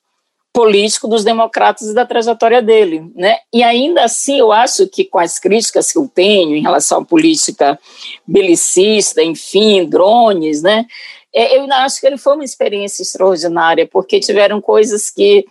político 0.59 1.07
dos 1.07 1.23
democratas 1.23 1.87
e 1.87 1.95
da 1.95 2.05
trajetória 2.05 2.61
dele, 2.61 3.13
né? 3.15 3.39
E 3.55 3.63
ainda 3.63 4.03
assim, 4.03 4.41
eu 4.41 4.51
acho 4.51 4.89
que 4.89 5.05
com 5.05 5.21
as 5.21 5.39
críticas 5.39 5.93
que 5.93 5.99
eu 5.99 6.11
tenho 6.13 6.57
em 6.57 6.61
relação 6.61 7.03
à 7.03 7.05
política 7.05 7.79
belicista, 8.27 9.23
enfim, 9.23 9.85
drones, 9.85 10.61
né? 10.61 10.85
É, 11.33 11.57
eu 11.57 11.63
ainda 11.63 11.77
acho 11.85 12.01
que 12.01 12.09
ele 12.09 12.19
foi 12.19 12.35
uma 12.35 12.43
experiência 12.43 13.05
extraordinária, 13.05 13.87
porque 13.87 14.19
tiveram 14.19 14.61
coisas 14.61 15.11
que 15.11 15.47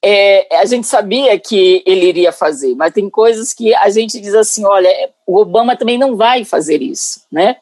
é, 0.00 0.46
a 0.56 0.64
gente 0.64 0.86
sabia 0.86 1.36
que 1.40 1.82
ele 1.84 2.06
iria 2.06 2.30
fazer, 2.30 2.72
mas 2.76 2.92
tem 2.92 3.10
coisas 3.10 3.52
que 3.52 3.74
a 3.74 3.90
gente 3.90 4.20
diz 4.20 4.32
assim, 4.32 4.64
olha, 4.64 4.88
o 5.26 5.40
Obama 5.40 5.74
também 5.74 5.98
não 5.98 6.16
vai 6.16 6.44
fazer 6.44 6.80
isso, 6.80 7.22
né? 7.32 7.56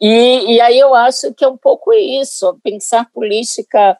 E, 0.00 0.54
e 0.54 0.60
aí 0.60 0.78
eu 0.78 0.94
acho 0.94 1.34
que 1.34 1.44
é 1.44 1.48
um 1.48 1.56
pouco 1.56 1.92
isso, 1.92 2.56
pensar 2.62 3.10
política 3.12 3.98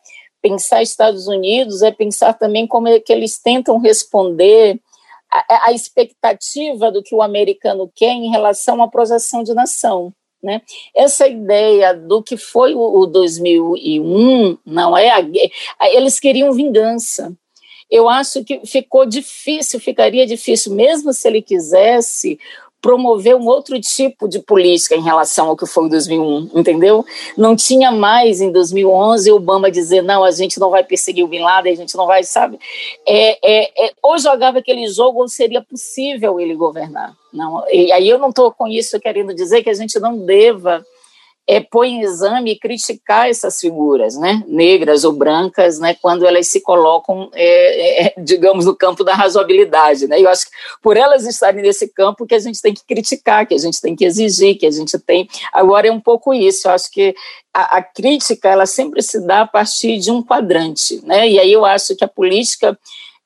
pensar 0.49 0.83
Estados 0.83 1.27
Unidos 1.27 1.83
é 1.83 1.91
pensar 1.91 2.33
também 2.35 2.67
como 2.67 2.87
é 2.87 3.01
que 3.01 3.13
eles 3.13 3.39
tentam 3.39 3.79
responder 3.79 4.81
à, 5.31 5.73
expectativa 5.73 6.91
do 6.91 7.03
que 7.03 7.15
o 7.15 7.23
americano 7.23 7.91
quer 7.95 8.13
em 8.13 8.31
relação 8.31 8.81
à 8.81 8.89
projeção 8.89 9.43
de 9.43 9.53
nação. 9.53 10.13
Né? 10.43 10.63
Essa 10.95 11.27
ideia 11.27 11.93
do 11.93 12.23
que 12.23 12.37
foi 12.37 12.75
o, 12.75 13.01
o 13.01 13.07
2001 13.07 14.59
não 14.65 14.97
é 14.97 15.11
a, 15.11 15.21
eles 15.89 16.21
queriam 16.21 16.53
vingança 16.53 17.37
eu 17.91 18.09
acho 18.09 18.45
que 18.45 18.67
ficou 18.67 19.07
difícil, 19.07 19.79
ficaria 19.79 20.27
difícil, 20.27 20.75
mesmo 20.75 21.13
se 21.13 21.29
ele 21.29 21.41
quisesse 21.41 22.39
promover 22.87 23.35
um 23.35 23.49
outro 23.49 23.81
tipo 23.81 24.29
de 24.29 24.39
política 24.39 24.95
em 24.95 25.03
relação 25.03 25.49
ao 25.49 25.57
que 25.57 25.67
foi 25.67 25.87
em 25.87 25.89
2001, 25.89 26.51
entendeu? 26.55 27.05
Não 27.37 27.57
tinha 27.57 27.91
mais 27.91 28.41
em 28.41 28.53
2011 28.53 29.33
Obama 29.33 29.73
dizer 29.73 30.03
não, 30.03 30.23
a 30.23 30.31
gente 30.31 30.61
não 30.61 30.71
vai 30.71 30.85
perseguir 30.85 31.25
o 31.25 31.27
Bin 31.27 31.41
Laden, 31.41 31.73
a 31.73 31.77
gente 31.77 31.97
não 31.97 32.07
vai, 32.07 32.23
sabe? 32.23 32.61
É, 33.05 33.39
é, 33.45 33.87
é, 33.87 33.93
ou 34.01 34.17
jogava 34.21 34.61
aquele 34.61 34.87
jogo 34.87 35.21
ou 35.21 35.27
seria 35.27 35.61
possível 35.61 36.39
ele 36.39 36.55
governar. 36.55 37.13
Não, 37.33 37.65
e 37.69 37.91
aí 37.91 38.09
eu 38.09 38.21
não 38.21 38.29
estou 38.29 38.53
com 38.53 38.69
isso 38.69 39.01
querendo 39.01 39.35
dizer 39.35 39.65
que 39.65 39.71
a 39.71 39.75
gente 39.75 39.99
não 39.99 40.17
deva 40.17 40.87
é, 41.47 41.61
põe 41.61 41.91
em 41.91 42.03
exame 42.03 42.53
e 42.53 42.59
criticar 42.59 43.29
essas 43.29 43.61
figuras, 43.61 44.17
né, 44.17 44.43
negras 44.49 45.05
ou 45.05 45.13
brancas, 45.13 45.79
né, 45.79 45.97
quando 46.01 46.27
elas 46.27 46.49
se 46.49 46.61
colocam, 46.61 47.31
é, 47.35 48.07
é, 48.07 48.15
digamos, 48.19 48.65
no 48.65 48.75
campo 48.75 49.05
da 49.05 49.15
razoabilidade, 49.15 50.09
né. 50.09 50.21
Eu 50.21 50.29
acho 50.29 50.47
que 50.47 50.51
por 50.83 50.97
elas 50.97 51.25
estarem 51.25 51.63
nesse 51.63 51.89
campo 51.89 52.27
que 52.27 52.35
a 52.35 52.39
gente 52.39 52.61
tem 52.61 52.75
que 52.75 52.85
criticar, 52.85 53.47
que 53.47 53.55
a 53.55 53.59
gente 53.59 53.81
tem 53.81 53.95
que 53.95 54.05
exigir, 54.05 54.59
que 54.59 54.67
a 54.67 54.71
gente 54.71 54.99
tem. 54.99 55.29
Agora 55.53 55.87
é 55.87 55.93
um 55.93 56.01
pouco 56.01 56.35
isso. 56.35 56.67
Eu 56.67 56.73
acho 56.73 56.91
que 56.91 57.15
a, 57.55 57.79
a 57.79 57.83
crítica 57.83 58.49
ela 58.49 58.67
sempre 58.67 59.03
se 59.03 59.25
dá 59.25 59.43
a 59.43 59.47
partir 59.47 59.99
de 59.99 60.11
um 60.11 60.23
quadrante, 60.23 61.01
né. 61.05 61.29
E 61.29 61.39
aí 61.39 61.53
eu 61.53 61.65
acho 61.65 61.95
que 61.95 62.05
a 62.05 62.09
política 62.09 62.79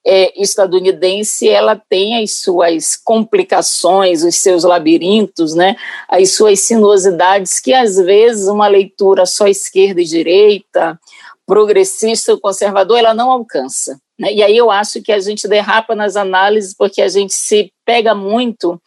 é, 0.07 0.41
estadunidense 0.41 1.49
ela 1.49 1.81
tem 1.89 2.23
as 2.23 2.33
suas 2.35 2.97
complicações, 2.97 4.23
os 4.25 4.37
seus 4.37 4.65
labirintos, 4.65 5.55
né, 5.55 5.77
as 6.09 6.33
suas 6.33 6.61
sinuosidades 6.61 7.61
que 7.61 7.75
às 7.75 7.97
vezes 7.97 8.49
uma 8.49 8.69
leitura 8.69 9.27
só 9.27 9.47
esquerda 9.47 10.01
e 10.01 10.05
direita, 10.05 10.99
progressista 11.47 12.33
ou 12.33 12.41
conservador, 12.41 12.99
ela 12.99 13.13
não 13.13 13.31
alcança. 13.31 14.01
Né? 14.19 14.35
E 14.35 14.43
aí 14.43 14.57
eu 14.57 14.71
acho 14.71 15.03
que 15.03 15.11
a 15.11 15.19
gente 15.19 15.49
derrapa 15.49 15.95
nas 15.95 16.15
análises 16.15 16.75
porque 16.75 17.03
a 17.03 17.09
gente 17.09 17.35
se 17.35 17.73
pega 17.85 18.15
muito 18.15 18.81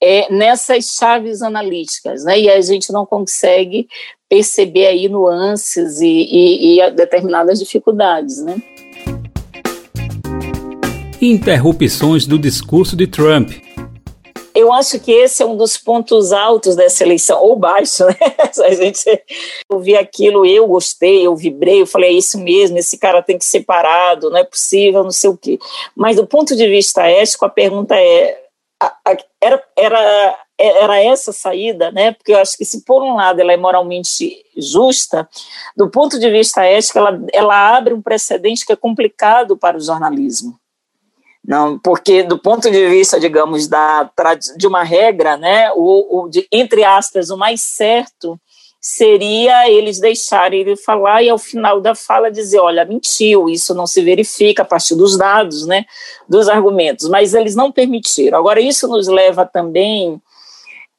é, 0.00 0.30
nessas 0.32 0.94
chaves 0.96 1.40
analíticas, 1.42 2.22
né? 2.24 2.38
E 2.38 2.50
a 2.50 2.60
gente 2.60 2.92
não 2.92 3.06
consegue 3.06 3.88
perceber 4.28 4.86
aí 4.86 5.08
nuances 5.08 6.00
e, 6.00 6.06
e, 6.06 6.80
e 6.80 6.90
determinadas 6.90 7.58
dificuldades, 7.58 8.44
né? 8.44 8.56
Interrupções 11.24 12.26
do 12.26 12.38
discurso 12.38 12.94
de 12.94 13.06
Trump. 13.06 13.52
Eu 14.54 14.72
acho 14.72 15.00
que 15.00 15.10
esse 15.10 15.42
é 15.42 15.46
um 15.46 15.56
dos 15.56 15.76
pontos 15.76 16.32
altos 16.32 16.76
dessa 16.76 17.02
eleição, 17.02 17.42
ou 17.42 17.56
baixo, 17.56 18.04
né? 18.04 18.14
A 18.64 18.74
gente 18.74 19.22
ouvir 19.68 19.96
aquilo, 19.96 20.46
eu 20.46 20.66
gostei, 20.68 21.26
eu 21.26 21.34
vibrei, 21.34 21.82
eu 21.82 21.86
falei, 21.86 22.10
é 22.10 22.12
isso 22.12 22.38
mesmo, 22.38 22.78
esse 22.78 22.96
cara 22.96 23.20
tem 23.20 23.36
que 23.36 23.44
ser 23.44 23.64
parado, 23.64 24.30
não 24.30 24.36
é 24.36 24.44
possível, 24.44 25.02
não 25.02 25.10
sei 25.10 25.30
o 25.30 25.36
quê. 25.36 25.58
Mas 25.96 26.16
do 26.16 26.26
ponto 26.26 26.54
de 26.54 26.68
vista 26.68 27.02
ético, 27.02 27.44
a 27.44 27.48
pergunta 27.48 27.96
é, 27.96 28.38
era, 29.40 29.64
era, 29.76 30.38
era 30.58 31.02
essa 31.02 31.32
saída, 31.32 31.90
né? 31.90 32.12
Porque 32.12 32.32
eu 32.32 32.38
acho 32.38 32.56
que 32.56 32.64
se 32.64 32.84
por 32.84 33.02
um 33.02 33.14
lado 33.14 33.40
ela 33.40 33.52
é 33.52 33.56
moralmente 33.56 34.44
justa, 34.56 35.28
do 35.76 35.90
ponto 35.90 36.18
de 36.18 36.30
vista 36.30 36.64
ético, 36.64 36.98
ela, 36.98 37.20
ela 37.32 37.76
abre 37.76 37.92
um 37.92 38.02
precedente 38.02 38.64
que 38.64 38.72
é 38.72 38.76
complicado 38.76 39.56
para 39.56 39.76
o 39.76 39.80
jornalismo. 39.80 40.56
Não, 41.46 41.78
porque 41.78 42.22
do 42.22 42.38
ponto 42.38 42.70
de 42.70 42.88
vista, 42.88 43.20
digamos, 43.20 43.68
da, 43.68 44.10
de 44.56 44.66
uma 44.66 44.82
regra, 44.82 45.36
né, 45.36 45.70
o, 45.74 46.22
o 46.22 46.28
de, 46.28 46.46
entre 46.50 46.82
aspas, 46.82 47.28
o 47.28 47.36
mais 47.36 47.60
certo 47.60 48.40
seria 48.80 49.70
eles 49.70 49.98
deixarem 49.98 50.60
ele 50.60 50.76
falar 50.76 51.22
e 51.22 51.28
ao 51.28 51.38
final 51.38 51.80
da 51.80 51.94
fala 51.94 52.30
dizer, 52.30 52.60
olha, 52.60 52.84
mentiu, 52.84 53.48
isso 53.48 53.74
não 53.74 53.86
se 53.86 54.00
verifica 54.02 54.62
a 54.62 54.64
partir 54.64 54.94
dos 54.94 55.18
dados, 55.18 55.66
né, 55.66 55.84
dos 56.26 56.48
argumentos, 56.48 57.08
mas 57.08 57.34
eles 57.34 57.54
não 57.54 57.70
permitiram. 57.70 58.38
Agora 58.38 58.60
isso 58.60 58.88
nos 58.88 59.06
leva 59.06 59.44
também 59.44 60.20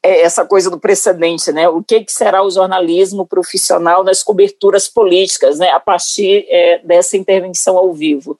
é, 0.03 0.21
essa 0.21 0.45
coisa 0.45 0.69
do 0.69 0.79
precedente, 0.79 1.51
né, 1.51 1.67
o 1.67 1.83
que, 1.83 2.01
que 2.01 2.11
será 2.11 2.43
o 2.43 2.51
jornalismo 2.51 3.25
profissional 3.25 4.03
nas 4.03 4.21
coberturas 4.21 4.87
políticas, 4.87 5.57
né, 5.57 5.69
a 5.69 5.79
partir 5.79 6.45
é, 6.49 6.79
dessa 6.83 7.17
intervenção 7.17 7.77
ao 7.77 7.91
vivo 7.93 8.37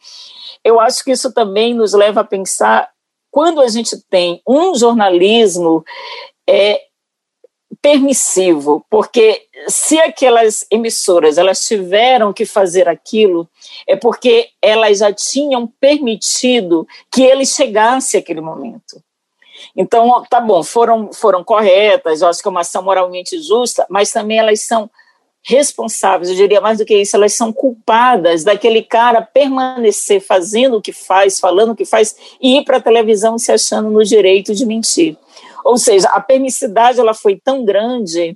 eu 0.66 0.80
acho 0.80 1.04
que 1.04 1.12
isso 1.12 1.32
também 1.32 1.76
nos 1.76 1.94
leva 1.94 2.22
a 2.22 2.24
pensar 2.24 2.90
quando 3.30 3.62
a 3.62 3.68
gente 3.68 3.96
tem 4.10 4.42
um 4.48 4.74
jornalismo 4.74 5.86
é, 6.50 6.82
permissivo, 7.82 8.84
porque 8.90 9.46
se 9.68 10.00
aquelas 10.00 10.66
emissoras 10.72 11.38
elas 11.38 11.68
tiveram 11.68 12.34
que 12.34 12.46
fazer 12.46 12.90
aquilo, 12.90 13.48
é 13.88 13.96
porque 13.96 14.50
elas 14.60 14.98
já 14.98 15.14
tinham 15.14 15.68
permitido 15.80 16.88
que 17.12 17.22
ele 17.22 17.46
chegasse 17.46 18.18
àquele 18.18 18.42
momento. 18.42 19.00
Então, 19.76 20.24
tá 20.30 20.40
bom, 20.40 20.64
foram, 20.64 21.14
foram 21.14 21.44
corretas, 21.44 22.22
eu 22.22 22.28
acho 22.28 22.42
que 22.42 22.48
é 22.48 22.52
uma 22.52 22.62
ação 22.62 22.82
moralmente 22.82 23.40
justa, 23.40 23.86
mas 23.88 24.12
também 24.12 24.40
elas 24.40 24.62
são 24.62 24.90
responsáveis, 25.46 26.30
eu 26.30 26.36
diria 26.36 26.60
mais 26.60 26.80
do 26.80 26.86
que 26.86 26.98
isso, 26.98 27.16
elas 27.16 27.34
são 27.34 27.54
culpadas 27.54 28.44
daquele 28.44 28.82
cara 28.82 29.22
permanecer 29.22 30.20
fazendo 30.20 30.78
o 30.78 30.82
que 30.82 30.92
faz, 30.92 31.40
falando 31.40 31.74
o 31.74 31.76
que 31.76 31.86
faz 31.86 32.16
e 32.42 32.58
ir 32.58 32.66
para 32.66 32.78
a 32.78 32.82
televisão 32.82 33.38
se 33.38 33.52
achando 33.52 33.92
no 33.92 34.04
direito 34.04 34.56
de 34.56 34.66
mentir. 34.66 35.16
Ou 35.64 35.78
seja, 35.78 36.10
a 36.10 36.20
permissividade 36.20 37.00
ela 37.00 37.14
foi 37.14 37.40
tão 37.44 37.64
grande 37.64 38.36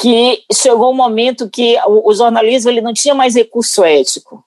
que 0.00 0.42
chegou 0.52 0.90
um 0.90 0.96
momento 0.96 1.50
que 1.50 1.76
o, 1.86 2.10
o 2.10 2.14
jornalismo 2.14 2.70
ele 2.70 2.80
não 2.80 2.94
tinha 2.94 3.14
mais 3.14 3.34
recurso 3.34 3.84
ético 3.84 4.42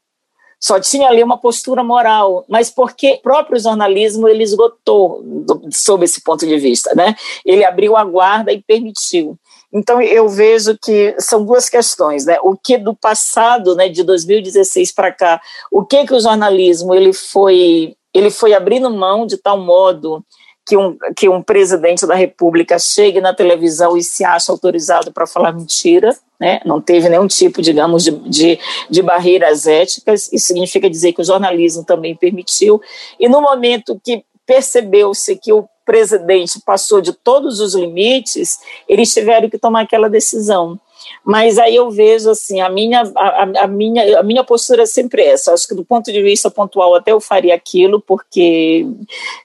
só 0.62 0.79
tinha 0.79 1.08
ali 1.08 1.24
uma 1.24 1.39
postura 1.39 1.84
moral, 1.84 2.46
mas 2.48 2.70
porque 2.70 3.13
o 3.13 3.22
próprio 3.22 3.60
jornalismo 3.60 4.27
ele 4.27 4.43
esgotou 4.43 5.24
do, 5.24 5.67
sob 5.74 6.05
esse 6.05 6.22
ponto 6.22 6.46
de 6.46 6.55
vista, 6.58 6.93
né? 6.93 7.15
Ele 7.43 7.65
abriu 7.65 7.98
a 7.98 8.03
guarda 8.03 8.53
e 8.53 8.62
permitiu. 8.62 9.36
Então 9.73 10.01
eu 10.01 10.27
vejo 10.27 10.77
que 10.81 11.15
são 11.19 11.45
duas 11.45 11.69
questões, 11.69 12.25
né? 12.25 12.37
O 12.43 12.55
que 12.55 12.77
do 12.77 12.93
passado, 12.95 13.75
né, 13.75 13.87
de 13.87 14.03
2016 14.03 14.91
para 14.91 15.11
cá, 15.11 15.41
o 15.71 15.85
que 15.85 16.05
que 16.05 16.13
o 16.13 16.19
jornalismo 16.19 16.93
ele 16.93 17.13
foi 17.13 17.95
ele 18.13 18.29
foi 18.29 18.53
abrindo 18.53 18.89
mão 18.89 19.25
de 19.25 19.37
tal 19.37 19.57
modo 19.57 20.23
que 20.65 20.77
um, 20.77 20.97
que 21.15 21.27
um 21.27 21.41
presidente 21.41 22.05
da 22.05 22.15
República 22.15 22.77
chegue 22.77 23.19
na 23.19 23.33
televisão 23.33 23.97
e 23.97 24.03
se 24.03 24.23
acha 24.23 24.51
autorizado 24.51 25.11
para 25.11 25.25
falar 25.25 25.51
mentira, 25.53 26.15
né? 26.39 26.61
não 26.65 26.79
teve 26.79 27.09
nenhum 27.09 27.27
tipo, 27.27 27.61
digamos, 27.61 28.03
de, 28.03 28.11
de, 28.11 28.59
de, 28.89 29.01
barreiras 29.01 29.65
éticas, 29.65 30.31
isso 30.31 30.47
significa 30.47 30.89
dizer 30.89 31.13
que 31.13 31.21
o 31.21 31.25
jornalismo 31.25 31.83
também 31.83 32.15
permitiu, 32.15 32.81
e 33.19 33.27
no 33.27 33.41
momento 33.41 33.99
que 34.03 34.23
percebeu-se 34.51 35.38
que 35.38 35.53
o 35.53 35.65
presidente 35.86 36.60
passou 36.65 37.00
de 37.00 37.13
todos 37.13 37.62
os 37.62 37.74
limites, 37.74 38.60
eles 38.86 39.13
tiveram 39.13 39.50
que 39.50 39.58
tomar 39.58 39.84
aquela 39.84 40.10
decisão. 40.10 40.77
Mas 41.24 41.58
aí 41.58 41.75
eu 41.75 41.89
vejo 41.89 42.29
assim, 42.29 42.60
a 42.60 42.70
minha, 42.70 43.01
a, 43.15 43.63
a, 43.63 43.67
minha, 43.67 44.20
a 44.20 44.24
minha 44.24 44.43
postura 44.43 44.84
é 44.84 44.86
sempre 44.86 45.24
essa. 45.24 45.53
Acho 45.53 45.67
que 45.70 45.74
do 45.74 45.86
ponto 45.86 46.12
de 46.12 46.22
vista 46.22 46.51
pontual 46.51 46.93
até 46.93 47.13
eu 47.13 47.22
faria 47.22 47.55
aquilo, 47.55 48.01
porque 48.01 48.86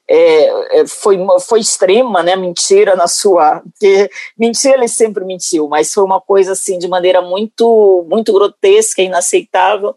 é, 0.09 0.81
é 0.81 0.87
foi, 0.87 1.17
foi 1.47 1.61
extrema, 1.61 2.23
né? 2.23 2.35
Mentira 2.35 2.97
na 2.97 3.07
sua. 3.07 3.63
Porque 3.63 4.11
mentira 4.37 4.75
ele 4.77 4.89
sempre 4.89 5.25
mentiu, 5.25 5.69
mas 5.69 5.95
foi 5.95 6.05
uma 6.05 6.21
coisa 6.21 6.53
assim 6.53 6.79
de 6.79 6.89
maneira 6.89 7.23
muito, 7.23 8.05
muito 8.09 8.33
grotesca, 8.33 9.01
inaceitável. 9.01 9.95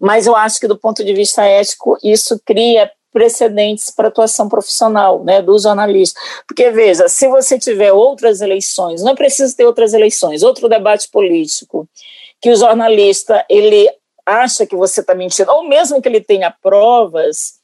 Mas 0.00 0.26
eu 0.26 0.36
acho 0.36 0.58
que 0.60 0.68
do 0.68 0.76
ponto 0.76 1.04
de 1.04 1.14
vista 1.14 1.44
ético, 1.44 1.96
isso 2.02 2.38
cria 2.44 2.90
precedentes 3.12 3.90
para 3.90 4.08
atuação 4.08 4.48
profissional 4.48 5.24
né, 5.24 5.42
do 5.42 5.58
jornalista. 5.58 6.18
Porque, 6.46 6.70
veja, 6.70 7.08
se 7.08 7.28
você 7.28 7.58
tiver 7.58 7.92
outras 7.92 8.40
eleições, 8.40 9.02
não 9.02 9.12
é 9.12 9.14
preciso 9.14 9.56
ter 9.56 9.64
outras 9.64 9.94
eleições, 9.94 10.42
outro 10.42 10.68
debate 10.68 11.08
político, 11.10 11.88
que 12.40 12.50
o 12.50 12.56
jornalista 12.56 13.44
ele 13.48 13.90
acha 14.24 14.66
que 14.66 14.76
você 14.76 15.00
está 15.00 15.14
mentindo, 15.14 15.50
ou 15.50 15.66
mesmo 15.66 16.00
que 16.02 16.08
ele 16.08 16.20
tenha 16.20 16.54
provas, 16.62 17.54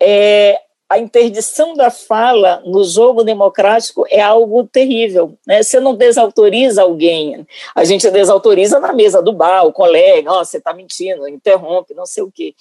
é, 0.00 0.60
a 0.88 0.98
interdição 0.98 1.74
da 1.74 1.90
fala 1.90 2.62
no 2.64 2.84
jogo 2.84 3.24
democrático 3.24 4.06
é 4.10 4.20
algo 4.20 4.64
terrível. 4.66 5.36
Né? 5.46 5.62
Você 5.62 5.80
não 5.80 5.94
desautoriza 5.94 6.82
alguém, 6.82 7.46
a 7.74 7.84
gente 7.84 8.08
desautoriza 8.10 8.78
na 8.78 8.92
mesa 8.92 9.22
do 9.22 9.32
bar, 9.32 9.64
o 9.64 9.72
colega, 9.72 10.32
oh, 10.32 10.44
você 10.44 10.58
está 10.58 10.74
mentindo, 10.74 11.26
interrompe, 11.28 11.94
não 11.94 12.06
sei 12.06 12.22
o 12.22 12.30
quê. 12.30 12.54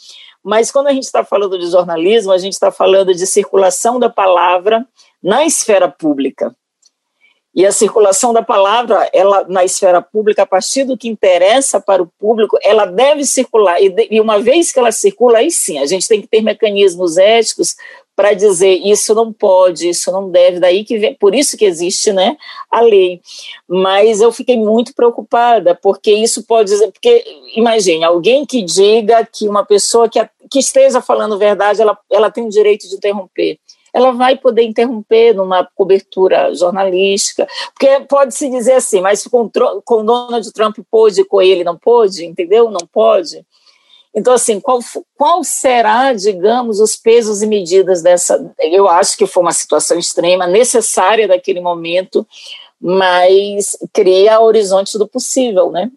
Mas 0.44 0.72
quando 0.72 0.88
a 0.88 0.94
gente 0.94 1.03
está 1.03 1.24
falando 1.24 1.60
de 1.60 1.70
jornalismo, 1.70 2.32
a 2.32 2.38
gente 2.38 2.53
está 2.53 2.72
falando 2.72 3.13
de 3.13 3.27
circulação 3.27 4.00
da 4.00 4.10
palavra 4.10 4.86
na 5.22 5.46
esfera 5.46 5.89
pública. 5.89 6.56
E 7.56 7.68
a 7.68 7.72
circulação 7.72 8.34
da 8.34 8.42
palavra, 8.42 9.08
ela 9.13 9.46
na 9.48 9.63
esfera 9.63 10.01
pública, 10.01 10.42
a 10.42 10.46
partir 10.46 10.86
do 10.86 10.98
que 10.98 11.08
interessa 11.08 11.80
para 11.80 12.01
o 12.01 12.08
público, 12.20 12.58
ela 12.63 12.86
deve 12.86 13.24
circular. 13.25 13.80
E, 13.80 13.89
de, 13.89 14.08
e 14.10 14.20
uma 14.20 14.39
vez 14.39 14.72
que 14.72 14.80
ela 14.80 14.92
circula, 14.92 15.38
aí 15.38 15.51
sim, 15.51 15.77
a 15.77 15.86
gente 15.86 16.08
tem 16.08 16.20
que 16.20 16.27
ter 16.27 16.42
mecanismos 16.42 17.15
éticos 17.15 17.75
para 18.15 18.34
dizer 18.34 18.75
isso 18.84 19.13
não 19.15 19.34
pode, 19.34 19.89
isso 19.89 20.12
não 20.12 20.29
deve, 20.29 20.60
daí 20.60 20.84
que 20.84 20.98
vem, 20.98 21.15
por 21.15 21.34
isso 21.34 21.58
que 21.58 21.65
existe, 21.65 22.12
né, 22.12 22.38
a 22.70 22.82
lei. 22.82 23.22
Mas 23.67 24.22
eu 24.22 24.32
fiquei 24.32 24.58
muito 24.58 24.93
preocupada, 24.93 25.74
porque 25.75 26.12
isso 26.12 26.43
pode 26.43 26.70
dizer, 26.70 26.91
porque 26.91 27.24
imagine, 27.55 28.03
alguém 28.03 28.46
que 28.46 28.62
diga 28.62 29.25
que 29.25 29.48
uma 29.48 29.65
pessoa 29.65 30.08
que, 30.08 30.20
que 30.51 30.60
esteja 30.60 31.01
falando 31.01 31.38
verdade, 31.38 31.82
ela, 31.82 31.98
ela 32.12 32.32
tem 32.32 32.46
o 32.46 32.50
direito 32.50 32.88
de 32.88 32.96
interromper 32.96 33.58
ela 33.93 34.12
vai 34.12 34.36
poder 34.36 34.63
interromper 34.63 35.36
numa 35.36 35.70
cobertura 35.75 36.53
jornalística, 36.55 37.48
porque 37.75 38.00
pode-se 38.10 38.50
dizer 38.50 38.74
assim, 38.74 39.01
mas 39.01 39.27
com, 39.27 39.50
com 39.86 40.03
Donald 40.03 40.51
Trump 40.51 40.77
pôde, 40.89 41.24
com 41.24 41.39
ele 41.39 41.63
não 41.63 41.77
pôde, 41.77 42.25
entendeu? 42.25 42.72
Não 42.72 42.88
pode. 42.91 43.46
Então, 44.15 44.34
assim, 44.34 44.60
qual, 44.60 44.79
qual 45.17 45.43
será, 45.43 46.13
digamos, 46.13 46.79
os 46.79 46.96
pesos 46.96 47.41
e 47.41 47.48
medidas 47.48 48.01
dessa? 48.03 48.53
Eu 48.60 48.88
acho 48.88 49.17
que 49.17 49.25
foi 49.25 49.41
uma 49.41 49.53
situação 49.53 49.98
extrema, 49.98 50.46
necessária 50.46 51.27
daquele 51.27 51.60
momento, 51.60 52.27
mas 52.79 53.77
cria 53.91 54.39
horizontes 54.39 54.93
do 54.96 55.08
possível, 55.08 55.72
né? 55.72 55.89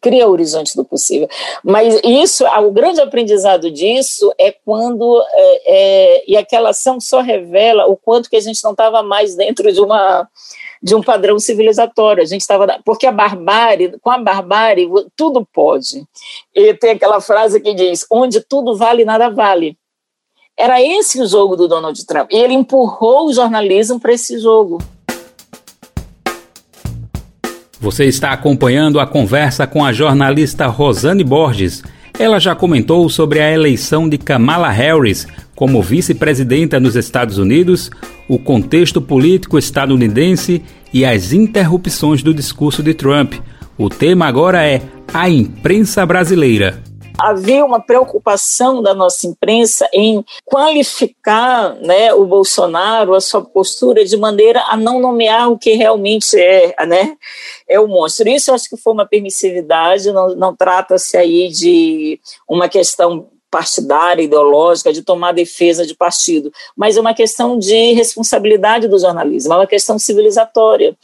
Cria 0.00 0.28
horizontes 0.28 0.74
do 0.74 0.84
possível. 0.84 1.28
Mas 1.64 2.00
isso, 2.04 2.44
o 2.46 2.70
grande 2.70 3.00
aprendizado 3.00 3.70
disso 3.70 4.32
é 4.38 4.52
quando 4.52 5.22
é, 5.32 5.62
é, 5.66 6.24
e 6.26 6.36
aquela 6.36 6.70
ação 6.70 7.00
só 7.00 7.20
revela 7.20 7.86
o 7.86 7.96
quanto 7.96 8.30
que 8.30 8.36
a 8.36 8.40
gente 8.40 8.62
não 8.62 8.72
estava 8.72 9.02
mais 9.02 9.34
dentro 9.34 9.72
de 9.72 9.80
uma 9.80 10.28
de 10.82 10.94
um 10.94 11.02
padrão 11.02 11.38
civilizatório. 11.38 12.22
A 12.22 12.26
gente 12.26 12.42
estava. 12.42 12.80
Porque 12.84 13.06
a 13.06 13.12
barbárie, 13.12 13.98
com 14.00 14.10
a 14.10 14.18
barbárie, 14.18 14.88
tudo 15.16 15.46
pode. 15.52 16.04
E 16.54 16.74
tem 16.74 16.92
aquela 16.92 17.20
frase 17.20 17.60
que 17.60 17.74
diz: 17.74 18.06
onde 18.10 18.40
tudo 18.40 18.76
vale, 18.76 19.04
nada 19.04 19.28
vale. 19.28 19.76
Era 20.56 20.82
esse 20.82 21.20
o 21.20 21.26
jogo 21.26 21.56
do 21.56 21.68
Donald 21.68 22.04
Trump. 22.04 22.32
E 22.32 22.36
ele 22.36 22.54
empurrou 22.54 23.26
o 23.26 23.32
jornalismo 23.32 24.00
para 24.00 24.12
esse 24.12 24.38
jogo. 24.38 24.78
Você 27.80 28.06
está 28.06 28.32
acompanhando 28.32 28.98
a 28.98 29.06
conversa 29.06 29.66
com 29.66 29.84
a 29.84 29.92
jornalista 29.92 30.66
Rosane 30.66 31.22
Borges. 31.22 31.84
Ela 32.18 32.40
já 32.40 32.54
comentou 32.54 33.08
sobre 33.08 33.40
a 33.40 33.52
eleição 33.52 34.08
de 34.08 34.18
Kamala 34.18 34.68
Harris 34.68 35.28
como 35.54 35.80
vice-presidenta 35.80 36.80
nos 36.80 36.96
Estados 36.96 37.38
Unidos, 37.38 37.90
o 38.28 38.38
contexto 38.38 39.00
político 39.00 39.58
estadunidense 39.58 40.62
e 40.92 41.04
as 41.04 41.32
interrupções 41.32 42.22
do 42.22 42.34
discurso 42.34 42.82
de 42.82 42.94
Trump. 42.94 43.34
O 43.76 43.88
tema 43.88 44.26
agora 44.26 44.64
é 44.66 44.82
a 45.14 45.28
imprensa 45.30 46.04
brasileira 46.04 46.87
havia 47.18 47.64
uma 47.64 47.80
preocupação 47.80 48.82
da 48.82 48.94
nossa 48.94 49.26
imprensa 49.26 49.88
em 49.92 50.24
qualificar 50.44 51.74
né, 51.76 52.12
o 52.14 52.24
Bolsonaro, 52.24 53.14
a 53.14 53.20
sua 53.20 53.44
postura, 53.44 54.04
de 54.04 54.16
maneira 54.16 54.62
a 54.68 54.76
não 54.76 55.00
nomear 55.00 55.50
o 55.50 55.58
que 55.58 55.72
realmente 55.72 56.38
é, 56.38 56.74
né, 56.86 57.16
é 57.68 57.80
o 57.80 57.88
monstro. 57.88 58.28
Isso 58.28 58.50
eu 58.50 58.54
acho 58.54 58.68
que 58.68 58.76
foi 58.76 58.92
uma 58.92 59.06
permissividade, 59.06 60.12
não, 60.12 60.34
não 60.34 60.54
trata-se 60.54 61.16
aí 61.16 61.48
de 61.48 62.20
uma 62.48 62.68
questão 62.68 63.28
partidária, 63.50 64.22
ideológica, 64.22 64.92
de 64.92 65.02
tomar 65.02 65.32
defesa 65.32 65.86
de 65.86 65.94
partido, 65.94 66.52
mas 66.76 66.96
é 66.96 67.00
uma 67.00 67.14
questão 67.14 67.58
de 67.58 67.92
responsabilidade 67.92 68.88
do 68.88 68.98
jornalismo, 68.98 69.52
é 69.54 69.56
uma 69.56 69.66
questão 69.66 69.98
civilizatória. 69.98 70.96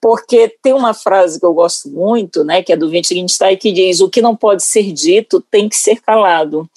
Porque 0.00 0.56
tem 0.62 0.72
uma 0.72 0.94
frase 0.94 1.38
que 1.38 1.46
eu 1.46 1.52
gosto 1.52 1.88
muito, 1.88 2.44
né, 2.44 2.62
que 2.62 2.72
é 2.72 2.76
do 2.76 2.88
Wittgenstein, 2.88 3.56
que 3.56 3.72
diz: 3.72 4.00
o 4.00 4.08
que 4.08 4.22
não 4.22 4.34
pode 4.34 4.62
ser 4.62 4.92
dito 4.92 5.42
tem 5.50 5.68
que 5.68 5.76
ser 5.76 6.00
calado. 6.00 6.68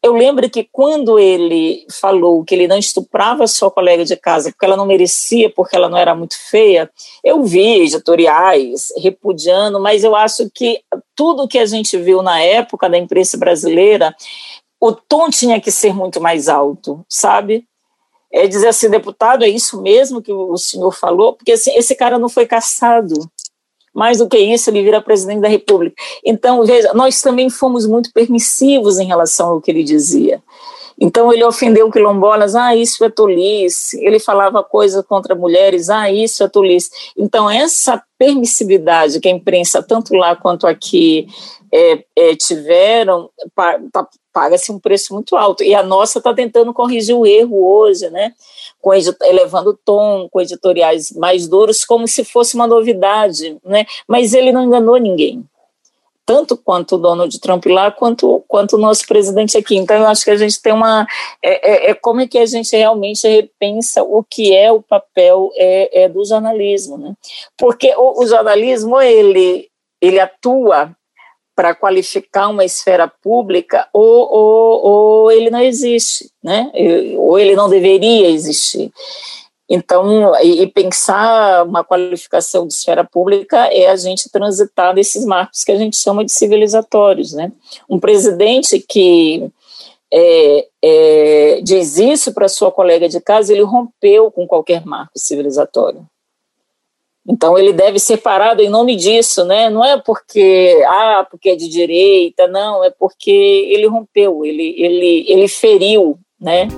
Eu 0.00 0.14
lembro 0.14 0.48
que 0.48 0.68
quando 0.70 1.18
ele 1.18 1.84
falou 1.90 2.44
que 2.44 2.54
ele 2.54 2.68
não 2.68 2.78
estuprava 2.78 3.48
sua 3.48 3.68
colega 3.68 4.04
de 4.04 4.14
casa 4.14 4.50
porque 4.52 4.64
ela 4.64 4.76
não 4.76 4.86
merecia, 4.86 5.50
porque 5.50 5.74
ela 5.74 5.88
não 5.88 5.98
era 5.98 6.14
muito 6.14 6.36
feia, 6.38 6.88
eu 7.24 7.42
vi 7.42 7.82
editoriais 7.82 8.92
repudiando, 9.02 9.80
mas 9.80 10.04
eu 10.04 10.14
acho 10.14 10.48
que 10.54 10.80
tudo 11.16 11.48
que 11.48 11.58
a 11.58 11.66
gente 11.66 11.96
viu 11.98 12.22
na 12.22 12.40
época 12.40 12.88
da 12.88 12.96
imprensa 12.96 13.36
brasileira 13.36 14.14
o 14.80 14.92
tom 14.92 15.28
tinha 15.30 15.60
que 15.60 15.70
ser 15.70 15.94
muito 15.94 16.20
mais 16.20 16.48
alto, 16.48 17.04
sabe? 17.08 17.66
É 18.32 18.46
dizer 18.46 18.68
assim, 18.68 18.90
deputado, 18.90 19.44
é 19.44 19.48
isso 19.48 19.80
mesmo 19.80 20.22
que 20.22 20.32
o 20.32 20.56
senhor 20.56 20.92
falou? 20.92 21.32
Porque 21.32 21.52
assim, 21.52 21.72
esse 21.74 21.94
cara 21.94 22.18
não 22.18 22.28
foi 22.28 22.46
caçado. 22.46 23.14
Mais 23.94 24.18
do 24.18 24.28
que 24.28 24.38
isso, 24.38 24.70
ele 24.70 24.82
vira 24.82 25.00
presidente 25.00 25.40
da 25.40 25.48
República. 25.48 25.96
Então, 26.24 26.64
veja, 26.64 26.92
nós 26.94 27.20
também 27.20 27.50
fomos 27.50 27.86
muito 27.86 28.12
permissivos 28.12 28.98
em 28.98 29.06
relação 29.06 29.48
ao 29.52 29.60
que 29.60 29.70
ele 29.70 29.82
dizia. 29.82 30.42
Então 31.00 31.32
ele 31.32 31.44
ofendeu 31.44 31.90
quilombolas, 31.90 32.56
ah, 32.56 32.74
isso 32.74 33.04
é 33.04 33.10
tolice. 33.10 33.98
Ele 34.04 34.18
falava 34.18 34.64
coisas 34.64 35.04
contra 35.06 35.34
mulheres, 35.34 35.88
ah, 35.88 36.10
isso 36.10 36.42
é 36.42 36.48
tolice. 36.48 36.90
Então 37.16 37.48
essa 37.48 38.02
permissividade 38.18 39.20
que 39.20 39.28
a 39.28 39.32
imprensa, 39.32 39.82
tanto 39.82 40.14
lá 40.14 40.34
quanto 40.34 40.66
aqui, 40.66 41.28
é, 41.72 42.04
é, 42.16 42.34
tiveram, 42.34 43.30
tá, 43.92 44.08
paga-se 44.38 44.70
um 44.70 44.78
preço 44.78 45.12
muito 45.12 45.36
alto. 45.36 45.64
E 45.64 45.74
a 45.74 45.82
nossa 45.82 46.18
está 46.18 46.32
tentando 46.32 46.72
corrigir 46.72 47.16
o 47.16 47.26
erro 47.26 47.60
hoje, 47.60 48.08
né? 48.08 48.32
Com 48.80 48.94
elevando 48.94 49.70
o 49.70 49.76
tom, 49.84 50.28
com 50.30 50.40
editoriais 50.40 51.10
mais 51.10 51.48
duros, 51.48 51.84
como 51.84 52.06
se 52.06 52.24
fosse 52.24 52.54
uma 52.54 52.68
novidade, 52.68 53.58
né? 53.64 53.84
Mas 54.06 54.34
ele 54.34 54.52
não 54.52 54.62
enganou 54.62 54.96
ninguém 54.96 55.44
tanto 56.24 56.58
quanto 56.58 56.96
o 56.96 56.98
Donald 56.98 57.40
Trump 57.40 57.64
lá, 57.64 57.90
quanto, 57.90 58.44
quanto 58.46 58.76
o 58.76 58.78
nosso 58.78 59.06
presidente 59.06 59.56
aqui. 59.56 59.76
Então, 59.76 59.96
eu 59.96 60.06
acho 60.06 60.22
que 60.22 60.30
a 60.30 60.36
gente 60.36 60.60
tem 60.60 60.74
uma. 60.74 61.06
É, 61.42 61.88
é, 61.88 61.90
é 61.90 61.94
como 61.94 62.20
é 62.20 62.28
que 62.28 62.38
a 62.38 62.44
gente 62.44 62.76
realmente 62.76 63.26
repensa 63.26 64.02
o 64.02 64.22
que 64.22 64.54
é 64.54 64.70
o 64.70 64.82
papel 64.82 65.50
é, 65.56 66.04
é 66.04 66.08
do 66.08 66.22
jornalismo, 66.26 66.98
né? 66.98 67.14
Porque 67.56 67.94
o, 67.96 68.22
o 68.22 68.26
jornalismo, 68.26 69.00
ele, 69.00 69.70
ele 70.02 70.20
atua 70.20 70.94
para 71.58 71.74
qualificar 71.74 72.46
uma 72.50 72.64
esfera 72.64 73.08
pública 73.08 73.88
ou, 73.92 74.32
ou, 74.32 74.86
ou 74.86 75.32
ele 75.32 75.50
não 75.50 75.58
existe, 75.58 76.30
né? 76.40 76.70
ou 77.16 77.36
ele 77.36 77.56
não 77.56 77.68
deveria 77.68 78.30
existir. 78.30 78.92
Então, 79.68 80.40
e, 80.40 80.64
pensar 80.68 81.64
uma 81.64 81.82
qualificação 81.82 82.64
de 82.64 82.74
esfera 82.74 83.02
pública 83.02 83.56
é 83.72 83.88
a 83.88 83.96
gente 83.96 84.30
transitar 84.30 84.94
nesses 84.94 85.24
marcos 85.24 85.64
que 85.64 85.72
a 85.72 85.76
gente 85.76 85.96
chama 85.96 86.24
de 86.24 86.30
civilizatórios, 86.30 87.32
né? 87.32 87.50
Um 87.90 87.98
presidente 87.98 88.78
que 88.78 89.50
é, 90.14 90.68
é, 90.80 91.60
diz 91.60 91.98
isso 91.98 92.32
para 92.32 92.48
sua 92.48 92.70
colega 92.70 93.08
de 93.08 93.20
casa, 93.20 93.52
ele 93.52 93.62
rompeu 93.62 94.30
com 94.30 94.46
qualquer 94.46 94.86
marco 94.86 95.18
civilizatório. 95.18 96.06
Então 97.28 97.58
ele 97.58 97.74
deve 97.74 97.98
ser 97.98 98.16
parado 98.16 98.62
em 98.62 98.70
nome 98.70 98.96
disso, 98.96 99.44
né? 99.44 99.68
Não 99.68 99.84
é 99.84 100.00
porque 100.00 100.82
ah, 100.86 101.26
porque 101.30 101.50
é 101.50 101.56
de 101.56 101.68
direita, 101.68 102.48
não, 102.48 102.82
é 102.82 102.90
porque 102.90 103.30
ele 103.30 103.86
rompeu, 103.86 104.46
ele 104.46 104.74
ele 104.78 105.26
ele 105.28 105.46
feriu, 105.46 106.18
né? 106.40 106.68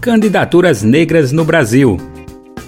Candidaturas 0.00 0.82
negras 0.82 1.30
no 1.30 1.44
Brasil. 1.44 1.98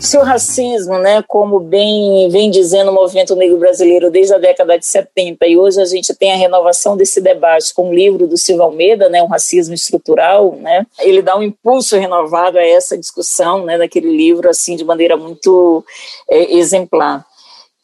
Se 0.00 0.16
o 0.16 0.22
racismo, 0.22 0.96
né, 0.98 1.22
como 1.26 1.58
bem 1.58 2.28
vem 2.30 2.50
dizendo 2.50 2.90
o 2.90 2.94
movimento 2.94 3.34
negro 3.34 3.58
brasileiro 3.58 4.10
desde 4.10 4.32
a 4.32 4.38
década 4.38 4.78
de 4.78 4.86
70, 4.86 5.46
e 5.46 5.58
hoje 5.58 5.80
a 5.82 5.84
gente 5.84 6.14
tem 6.14 6.32
a 6.32 6.36
renovação 6.36 6.96
desse 6.96 7.20
debate 7.20 7.74
com 7.74 7.90
o 7.90 7.94
livro 7.94 8.26
do 8.26 8.36
Silvio 8.36 8.62
Almeida, 8.62 9.08
né, 9.08 9.22
um 9.22 9.26
racismo 9.26 9.74
estrutural, 9.74 10.54
né, 10.56 10.86
ele 11.00 11.20
dá 11.20 11.36
um 11.36 11.42
impulso 11.42 11.96
renovado 11.96 12.58
a 12.58 12.64
essa 12.64 12.96
discussão, 12.96 13.64
né, 13.64 13.76
daquele 13.76 14.10
livro, 14.10 14.48
assim, 14.48 14.76
de 14.76 14.84
maneira 14.84 15.16
muito 15.16 15.84
é, 16.30 16.54
exemplar. 16.54 17.26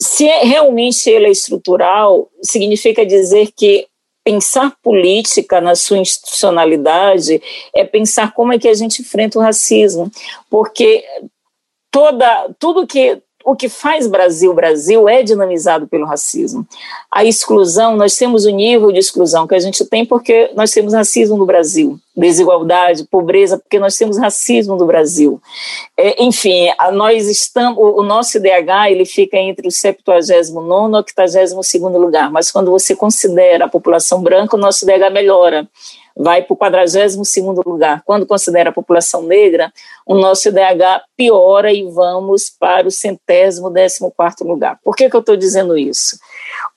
Se 0.01 0.29
é, 0.29 0.45
realmente 0.45 1.11
ele 1.11 1.27
é 1.27 1.31
estrutural, 1.31 2.29
significa 2.43 3.05
dizer 3.05 3.49
que 3.57 3.87
pensar 4.25 4.75
política 4.83 5.61
na 5.61 5.75
sua 5.75 5.99
institucionalidade 5.99 7.43
é 7.75 7.85
pensar 7.85 8.33
como 8.33 8.53
é 8.53 8.59
que 8.59 8.69
a 8.69 8.75
gente 8.75 9.03
enfrenta 9.03 9.39
o 9.39 9.43
racismo, 9.43 10.11
porque 10.49 11.05
toda 11.95 12.49
tudo 12.59 12.89
que 12.89 13.23
o 13.45 13.55
que 13.55 13.69
faz 13.69 14.07
Brasil 14.09 14.53
Brasil 14.53 15.09
é 15.09 15.23
dinamizado 15.23 15.87
pelo 15.87 16.07
racismo. 16.07 16.67
A 17.13 17.25
exclusão, 17.25 17.95
nós 17.95 18.17
temos 18.17 18.47
o 18.47 18.51
nível 18.51 18.91
de 18.91 18.99
exclusão 18.99 19.47
que 19.47 19.55
a 19.55 19.61
gente 19.61 19.85
tem 19.85 20.05
porque 20.05 20.51
nós 20.57 20.73
temos 20.73 20.95
racismo 20.95 21.37
no 21.37 21.47
Brasil, 21.47 22.01
desigualdade, 22.17 23.05
pobreza, 23.05 23.59
porque 23.59 23.79
nós 23.79 23.97
temos 23.97 24.19
racismo 24.19 24.77
no 24.77 24.87
Brasil. 24.87 25.41
É, 25.97 26.23
enfim, 26.23 26.73
a, 26.79 26.93
nós 26.93 27.29
estamos, 27.29 27.79
o, 27.79 28.01
o, 28.01 28.03
nosso 28.03 28.39
IDH 28.39 28.91
ele 28.91 29.05
fica 29.05 29.37
entre 29.37 29.67
o 29.67 29.71
79 29.71 30.93
e 30.93 30.97
82 30.97 31.53
lugar, 32.01 32.31
mas 32.31 32.53
quando 32.53 32.71
você 32.71 32.95
considera 32.95 33.65
a 33.65 33.69
população 33.69 34.23
branca, 34.23 34.57
o 34.57 34.61
nosso 34.61 34.85
IDH 34.85 35.11
melhora 35.11 35.69
vai 36.17 36.43
para 36.43 36.55
o 36.55 36.57
42 36.57 37.17
lugar. 37.67 38.03
Quando 38.05 38.27
considera 38.27 38.71
a 38.71 38.73
população 38.73 39.23
negra, 39.23 39.73
o 40.07 40.15
nosso 40.15 40.49
IDH 40.49 41.03
piora 41.17 41.73
e 41.73 41.83
vamos 41.91 42.51
para 42.51 42.87
o 42.87 42.91
centésimo 42.91 43.71
décimo 43.71 44.13
quarto 44.13 44.45
lugar. 44.45 44.79
Por 44.85 44.95
que, 44.95 45.11
que 45.11 45.17
eu 45.17 45.21
estou 45.21 45.37
dizendo 45.37 45.77
isso? 45.77 46.19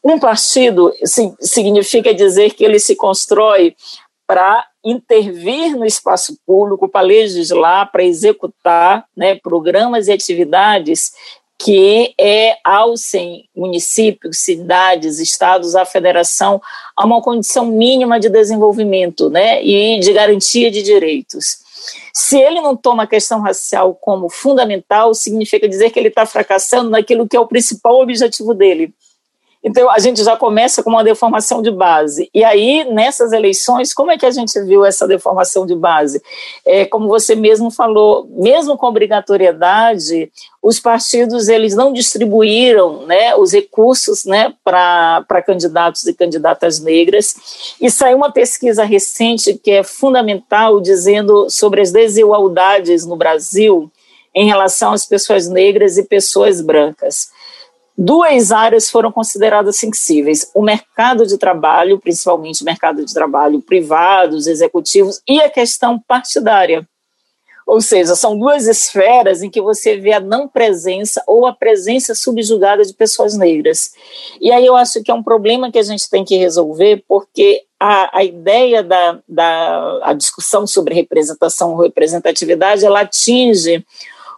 Um 0.03 0.19
partido 0.19 0.91
significa 1.39 2.13
dizer 2.13 2.51
que 2.51 2.63
ele 2.63 2.79
se 2.79 2.95
constrói 2.95 3.75
para 4.25 4.65
intervir 4.89 5.75
no 5.75 5.85
espaço 5.85 6.37
público, 6.45 6.87
para 6.87 7.05
legislar, 7.05 7.91
para 7.91 8.03
executar 8.03 9.05
né, 9.15 9.35
programas 9.35 10.07
e 10.07 10.11
atividades 10.11 11.11
que 11.59 12.13
é 12.19 12.57
alcem 12.63 13.49
municípios, 13.55 14.37
cidades, 14.37 15.19
estados, 15.19 15.75
a 15.75 15.85
federação 15.85 16.61
a 16.95 17.03
uma 17.03 17.21
condição 17.21 17.65
mínima 17.65 18.19
de 18.19 18.29
desenvolvimento 18.29 19.29
né, 19.29 19.63
e 19.63 19.99
de 19.99 20.13
garantia 20.13 20.69
de 20.69 20.83
direitos. 20.83 21.65
Se 22.13 22.39
ele 22.39 22.61
não 22.61 22.75
toma 22.75 23.03
a 23.03 23.07
questão 23.07 23.41
racial 23.41 23.95
como 23.95 24.29
fundamental, 24.29 25.13
significa 25.13 25.67
dizer 25.67 25.89
que 25.89 25.99
ele 25.99 26.09
está 26.09 26.25
fracassando 26.25 26.89
naquilo 26.89 27.27
que 27.27 27.35
é 27.35 27.39
o 27.39 27.47
principal 27.47 27.99
objetivo 28.01 28.53
dele, 28.53 28.93
então, 29.67 29.91
a 29.91 29.99
gente 29.99 30.23
já 30.23 30.37
começa 30.37 30.81
com 30.81 30.89
uma 30.89 31.03
deformação 31.03 31.61
de 31.61 31.69
base. 31.69 32.29
E 32.33 32.41
aí, 32.41 32.85
nessas 32.85 33.33
eleições, 33.33 33.93
como 33.93 34.09
é 34.09 34.17
que 34.17 34.25
a 34.25 34.31
gente 34.31 34.57
viu 34.61 34.85
essa 34.85 35.05
deformação 35.05 35.65
de 35.65 35.75
base? 35.75 36.23
É, 36.65 36.85
como 36.85 37.09
você 37.09 37.35
mesmo 37.35 37.69
falou, 37.69 38.25
mesmo 38.29 38.77
com 38.77 38.87
obrigatoriedade, 38.87 40.31
os 40.63 40.79
partidos 40.79 41.49
eles 41.49 41.75
não 41.75 41.91
distribuíram 41.91 43.05
né, 43.05 43.35
os 43.35 43.51
recursos 43.51 44.23
né, 44.23 44.53
para 44.63 45.43
candidatos 45.45 46.05
e 46.05 46.13
candidatas 46.13 46.79
negras. 46.79 47.75
E 47.81 47.91
saiu 47.91 48.15
uma 48.15 48.31
pesquisa 48.31 48.85
recente 48.85 49.53
que 49.55 49.71
é 49.71 49.83
fundamental, 49.83 50.79
dizendo 50.79 51.49
sobre 51.49 51.81
as 51.81 51.91
desigualdades 51.91 53.05
no 53.05 53.17
Brasil 53.17 53.91
em 54.33 54.47
relação 54.47 54.93
às 54.93 55.05
pessoas 55.05 55.49
negras 55.49 55.97
e 55.97 56.03
pessoas 56.03 56.61
brancas 56.61 57.35
duas 57.97 58.51
áreas 58.51 58.89
foram 58.89 59.11
consideradas 59.11 59.77
sensíveis: 59.77 60.51
o 60.53 60.61
mercado 60.61 61.25
de 61.25 61.37
trabalho, 61.37 61.99
principalmente 61.99 62.61
o 62.61 62.65
mercado 62.65 63.03
de 63.03 63.13
trabalho 63.13 63.61
privados, 63.61 64.45
executivos, 64.47 65.21
e 65.27 65.41
a 65.41 65.49
questão 65.49 65.99
partidária. 65.99 66.87
Ou 67.65 67.81
seja, 67.81 68.15
são 68.15 68.39
duas 68.39 68.65
esferas 68.65 69.43
em 69.43 69.49
que 69.49 69.59
você 69.59 69.97
vê 69.97 70.13
a 70.13 70.21
não 70.21 70.47
presença 70.47 71.21
ou 71.27 71.45
a 71.45 71.51
presença 71.51 72.15
subjugada 72.15 72.85
de 72.85 72.93
pessoas 72.93 73.37
negras. 73.37 73.91
E 74.39 74.53
aí 74.53 74.65
eu 74.65 74.73
acho 74.73 75.03
que 75.03 75.11
é 75.11 75.13
um 75.13 75.21
problema 75.21 75.69
que 75.69 75.77
a 75.77 75.83
gente 75.83 76.09
tem 76.09 76.23
que 76.23 76.37
resolver, 76.37 77.03
porque 77.09 77.63
a, 77.77 78.19
a 78.19 78.23
ideia 78.23 78.81
da, 78.81 79.19
da 79.27 79.99
a 80.01 80.13
discussão 80.13 80.65
sobre 80.65 80.93
representação 80.93 81.71
ou 81.71 81.81
representatividade, 81.81 82.85
ela 82.85 83.01
atinge 83.01 83.85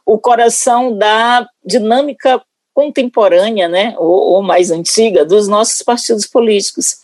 o 0.03 0.17
coração 0.17 0.97
da 0.97 1.47
dinâmica 1.63 2.41
contemporânea, 2.79 3.67
né, 3.67 3.93
ou, 3.97 4.35
ou 4.35 4.41
mais 4.41 4.71
antiga, 4.71 5.25
dos 5.25 5.49
nossos 5.49 5.81
partidos 5.81 6.25
políticos. 6.25 6.99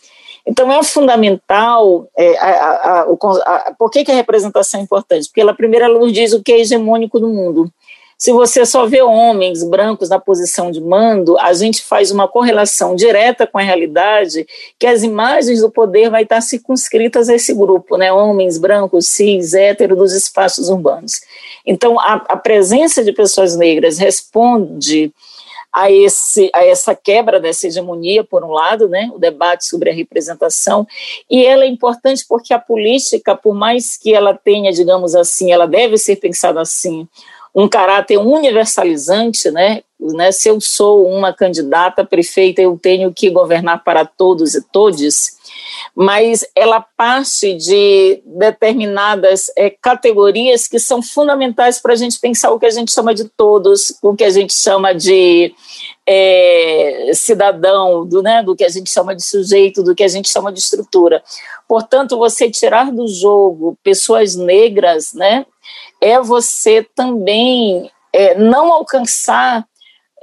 Então 0.46 0.72
é 0.72 0.82
fundamental, 0.82 2.08
é, 2.16 2.38
a, 2.38 2.50
a, 2.50 3.00
a, 3.02 3.74
por 3.78 3.90
que, 3.90 4.04
que 4.04 4.10
a 4.10 4.14
representação 4.14 4.80
é 4.80 4.82
importante? 4.82 5.28
Porque 5.28 5.42
ela 5.42 5.52
primeira 5.52 5.86
luz 5.86 6.14
diz 6.14 6.32
o 6.32 6.42
que 6.42 6.52
é 6.52 6.60
hegemônico 6.60 7.18
no 7.18 7.28
mundo. 7.28 7.70
Se 8.16 8.32
você 8.32 8.64
só 8.64 8.86
vê 8.86 9.02
homens 9.02 9.62
brancos 9.62 10.08
na 10.08 10.18
posição 10.18 10.70
de 10.70 10.80
mando, 10.80 11.38
a 11.38 11.52
gente 11.52 11.82
faz 11.82 12.10
uma 12.10 12.26
correlação 12.26 12.96
direta 12.96 13.46
com 13.46 13.58
a 13.58 13.62
realidade 13.62 14.46
que 14.78 14.86
as 14.86 15.02
imagens 15.02 15.60
do 15.60 15.70
poder 15.70 16.08
vai 16.08 16.22
estar 16.22 16.40
circunscritas 16.40 17.28
a 17.28 17.34
esse 17.34 17.52
grupo, 17.52 17.98
né? 17.98 18.10
Homens 18.10 18.56
brancos, 18.56 19.08
cis, 19.08 19.52
hétero 19.52 19.94
dos 19.94 20.14
espaços 20.14 20.70
urbanos. 20.70 21.20
Então, 21.66 22.00
a, 22.00 22.14
a 22.28 22.36
presença 22.38 23.04
de 23.04 23.12
pessoas 23.12 23.54
negras 23.54 23.98
responde 23.98 25.12
a, 25.76 25.90
esse, 25.90 26.50
a 26.54 26.64
essa 26.64 26.94
quebra 26.94 27.38
dessa 27.38 27.66
hegemonia, 27.66 28.24
por 28.24 28.42
um 28.42 28.50
lado, 28.50 28.88
né, 28.88 29.10
o 29.12 29.18
debate 29.18 29.66
sobre 29.66 29.90
a 29.90 29.92
representação, 29.92 30.88
e 31.30 31.44
ela 31.44 31.64
é 31.64 31.68
importante 31.68 32.24
porque 32.26 32.54
a 32.54 32.58
política, 32.58 33.36
por 33.36 33.54
mais 33.54 33.98
que 33.98 34.14
ela 34.14 34.32
tenha, 34.32 34.72
digamos 34.72 35.14
assim, 35.14 35.52
ela 35.52 35.68
deve 35.68 35.98
ser 35.98 36.16
pensada 36.16 36.62
assim, 36.62 37.06
um 37.56 37.66
caráter 37.66 38.18
universalizante, 38.18 39.50
né? 39.50 39.82
né? 39.98 40.30
Se 40.30 40.50
eu 40.50 40.60
sou 40.60 41.08
uma 41.08 41.32
candidata 41.32 42.04
prefeita, 42.04 42.60
eu 42.60 42.78
tenho 42.80 43.10
que 43.14 43.30
governar 43.30 43.82
para 43.82 44.04
todos 44.04 44.54
e 44.54 44.60
todes 44.60 45.36
mas 45.94 46.44
ela 46.54 46.80
parte 46.80 47.54
de 47.54 48.20
determinadas 48.24 49.50
é, 49.56 49.70
categorias 49.70 50.68
que 50.68 50.78
são 50.78 51.02
fundamentais 51.02 51.80
para 51.80 51.92
a 51.92 51.96
gente 51.96 52.18
pensar 52.20 52.50
o 52.50 52.58
que 52.58 52.66
a 52.66 52.70
gente 52.70 52.92
chama 52.92 53.14
de 53.14 53.24
todos, 53.24 53.96
o 54.02 54.14
que 54.14 54.24
a 54.24 54.30
gente 54.30 54.52
chama 54.52 54.94
de 54.94 55.54
é, 56.06 57.10
cidadão, 57.14 58.06
do, 58.06 58.22
né, 58.22 58.42
do 58.42 58.54
que 58.54 58.64
a 58.64 58.68
gente 58.68 58.90
chama 58.90 59.14
de 59.14 59.24
sujeito, 59.24 59.82
do 59.82 59.94
que 59.94 60.04
a 60.04 60.08
gente 60.08 60.28
chama 60.28 60.52
de 60.52 60.60
estrutura. 60.60 61.22
Portanto, 61.68 62.18
você 62.18 62.50
tirar 62.50 62.92
do 62.92 63.08
jogo 63.08 63.76
pessoas 63.82 64.36
negras, 64.36 65.12
né, 65.14 65.46
é 66.00 66.20
você 66.20 66.86
também 66.94 67.90
é, 68.12 68.34
não 68.34 68.72
alcançar 68.72 69.66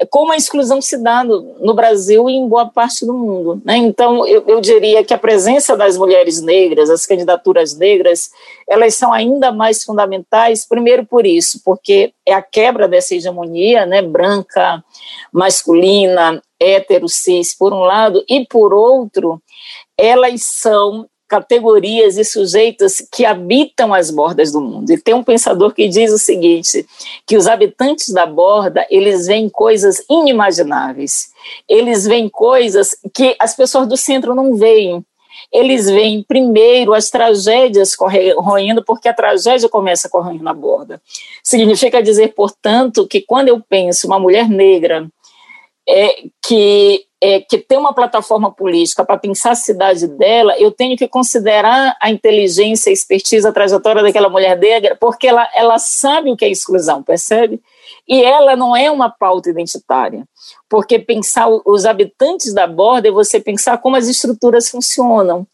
como 0.09 0.31
a 0.31 0.35
exclusão 0.35 0.81
se 0.81 0.97
dá 0.97 1.23
no, 1.23 1.55
no, 1.59 1.73
Brasil 1.73 2.29
e 2.29 2.33
em 2.33 2.47
boa 2.47 2.65
parte 2.65 3.05
do 3.05 3.13
mundo. 3.13 3.61
Né? 3.63 3.77
Então, 3.77 4.25
eu, 4.25 4.43
eu, 4.47 4.59
diria 4.59 5.03
que 5.03 5.13
a 5.13 5.17
presença 5.17 5.77
das 5.77 5.97
mulheres 5.97 6.41
negras, 6.41 6.89
as 6.89 7.05
candidaturas 7.05 7.77
negras, 7.77 8.31
elas 8.67 8.95
são 8.95 9.13
ainda 9.13 9.51
mais 9.51 9.83
fundamentais, 9.83 10.65
primeiro 10.65 11.05
por 11.05 11.25
isso, 11.25 11.61
porque 11.63 12.11
é 12.25 12.33
a 12.33 12.41
quebra 12.41 12.87
dessa 12.87 13.15
hegemonia 13.15 13.85
né, 13.85 14.01
branca, 14.01 14.83
masculina, 15.31 16.41
hétero, 16.59 17.07
cis, 17.07 17.53
por 17.53 17.71
um 17.71 17.81
lado, 17.81 18.23
e 18.27 18.45
por 18.45 18.73
outro, 18.73 19.41
elas 19.97 20.41
são 20.43 21.07
categorias 21.33 22.15
e 22.15 22.23
sujeitos 22.23 23.01
que 23.11 23.25
habitam 23.25 23.91
as 23.91 24.11
bordas 24.11 24.51
do 24.51 24.61
mundo. 24.61 24.91
E 24.91 25.01
tem 25.01 25.15
um 25.15 25.23
pensador 25.23 25.73
que 25.73 25.87
diz 25.87 26.13
o 26.13 26.19
seguinte, 26.19 26.85
que 27.25 27.35
os 27.35 27.47
habitantes 27.47 28.13
da 28.13 28.23
borda, 28.23 28.85
eles 28.87 29.25
veem 29.25 29.49
coisas 29.49 30.03
inimagináveis. 30.07 31.29
Eles 31.67 32.05
veem 32.05 32.29
coisas 32.29 32.95
que 33.11 33.35
as 33.39 33.55
pessoas 33.55 33.87
do 33.87 33.97
centro 33.97 34.35
não 34.35 34.55
veem. 34.55 35.03
Eles 35.51 35.89
veem 35.89 36.23
primeiro 36.23 36.93
as 36.93 37.09
tragédias 37.09 37.95
corroendo, 37.95 38.83
porque 38.85 39.09
a 39.09 39.13
tragédia 39.13 39.67
começa 39.67 40.07
correndo 40.07 40.43
na 40.43 40.53
borda. 40.53 41.01
Significa 41.43 42.03
dizer, 42.03 42.35
portanto, 42.35 43.07
que 43.07 43.21
quando 43.21 43.47
eu 43.47 43.59
penso 43.59 44.05
uma 44.05 44.19
mulher 44.19 44.47
negra 44.47 45.09
é, 45.87 46.23
que 46.45 47.05
é, 47.23 47.39
que 47.39 47.57
tem 47.57 47.77
uma 47.77 47.93
plataforma 47.93 48.51
política 48.51 49.05
para 49.05 49.17
pensar 49.17 49.51
a 49.51 49.55
cidade 49.55 50.07
dela, 50.07 50.59
eu 50.59 50.69
tenho 50.71 50.97
que 50.97 51.07
considerar 51.07 51.95
a 52.01 52.11
inteligência, 52.11 52.89
a 52.89 52.93
expertise, 52.93 53.47
a 53.47 53.53
trajetória 53.53 54.03
daquela 54.03 54.27
mulher 54.27 54.59
negra, 54.59 54.97
porque 54.99 55.27
ela, 55.27 55.47
ela 55.55 55.79
sabe 55.79 56.29
o 56.29 56.35
que 56.35 56.43
é 56.43 56.49
exclusão, 56.49 57.01
percebe? 57.01 57.61
E 58.05 58.21
ela 58.21 58.57
não 58.57 58.75
é 58.75 58.91
uma 58.91 59.09
pauta 59.09 59.49
identitária, 59.49 60.25
porque 60.69 60.99
pensar 60.99 61.47
os 61.65 61.85
habitantes 61.85 62.53
da 62.53 62.67
borda 62.67 63.07
é 63.07 63.11
você 63.11 63.39
pensar 63.39 63.77
como 63.77 63.95
as 63.95 64.09
estruturas 64.09 64.69
funcionam. 64.69 65.47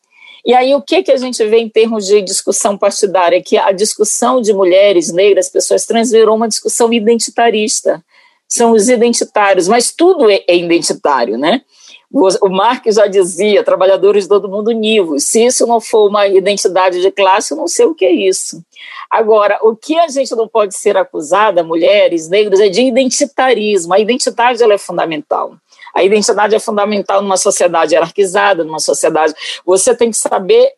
E 0.44 0.56
aí, 0.56 0.74
o 0.74 0.82
que, 0.82 1.04
que 1.04 1.12
a 1.12 1.18
gente 1.18 1.46
vê 1.46 1.60
em 1.60 1.70
termos 1.70 2.08
de 2.08 2.20
discussão 2.24 2.76
partidária? 2.76 3.44
Que 3.44 3.58
a 3.58 3.72
discussão 3.72 4.42
de 4.42 4.54
mulheres 4.54 5.12
negras, 5.12 5.50
pessoas 5.50 5.86
trans, 5.86 6.10
virou 6.10 6.36
uma 6.36 6.48
discussão 6.48 6.92
identitarista 6.92 8.04
são 8.50 8.72
os 8.72 8.90
identitários, 8.90 9.68
mas 9.68 9.92
tudo 9.92 10.30
é, 10.30 10.44
é 10.48 10.58
identitário, 10.58 11.38
né? 11.38 11.62
O 12.12 12.50
Marx 12.50 12.96
já 12.96 13.06
dizia, 13.06 13.64
trabalhadores 13.64 14.24
de 14.24 14.30
todo 14.30 14.50
mundo 14.50 14.70
univos. 14.70 15.26
Se 15.26 15.46
isso 15.46 15.68
não 15.68 15.80
for 15.80 16.10
uma 16.10 16.28
identidade 16.28 17.00
de 17.02 17.12
classe, 17.12 17.54
eu 17.54 17.58
não 17.58 17.68
sei 17.68 17.86
o 17.86 17.94
que 17.94 18.04
é 18.04 18.12
isso. 18.12 18.64
Agora, 19.12 19.60
o 19.62 19.76
que 19.76 19.96
a 20.00 20.08
gente 20.08 20.36
não 20.36 20.48
pode 20.48 20.76
ser 20.76 20.98
acusada, 20.98 21.64
mulheres, 21.64 22.28
negros, 22.28 22.60
é 22.60 22.68
de 22.68 22.82
identitarismo. 22.82 23.94
A 23.94 24.00
identidade 24.00 24.64
ela 24.64 24.74
é 24.74 24.78
fundamental. 24.80 25.54
A 25.94 26.04
identidade 26.04 26.56
é 26.56 26.60
fundamental 26.60 27.22
numa 27.22 27.38
sociedade 27.38 27.94
hierarquizada, 27.94 28.64
numa 28.64 28.80
sociedade. 28.80 29.36
Você 29.64 29.94
tem 29.96 30.10
que 30.10 30.18
saber 30.18 30.74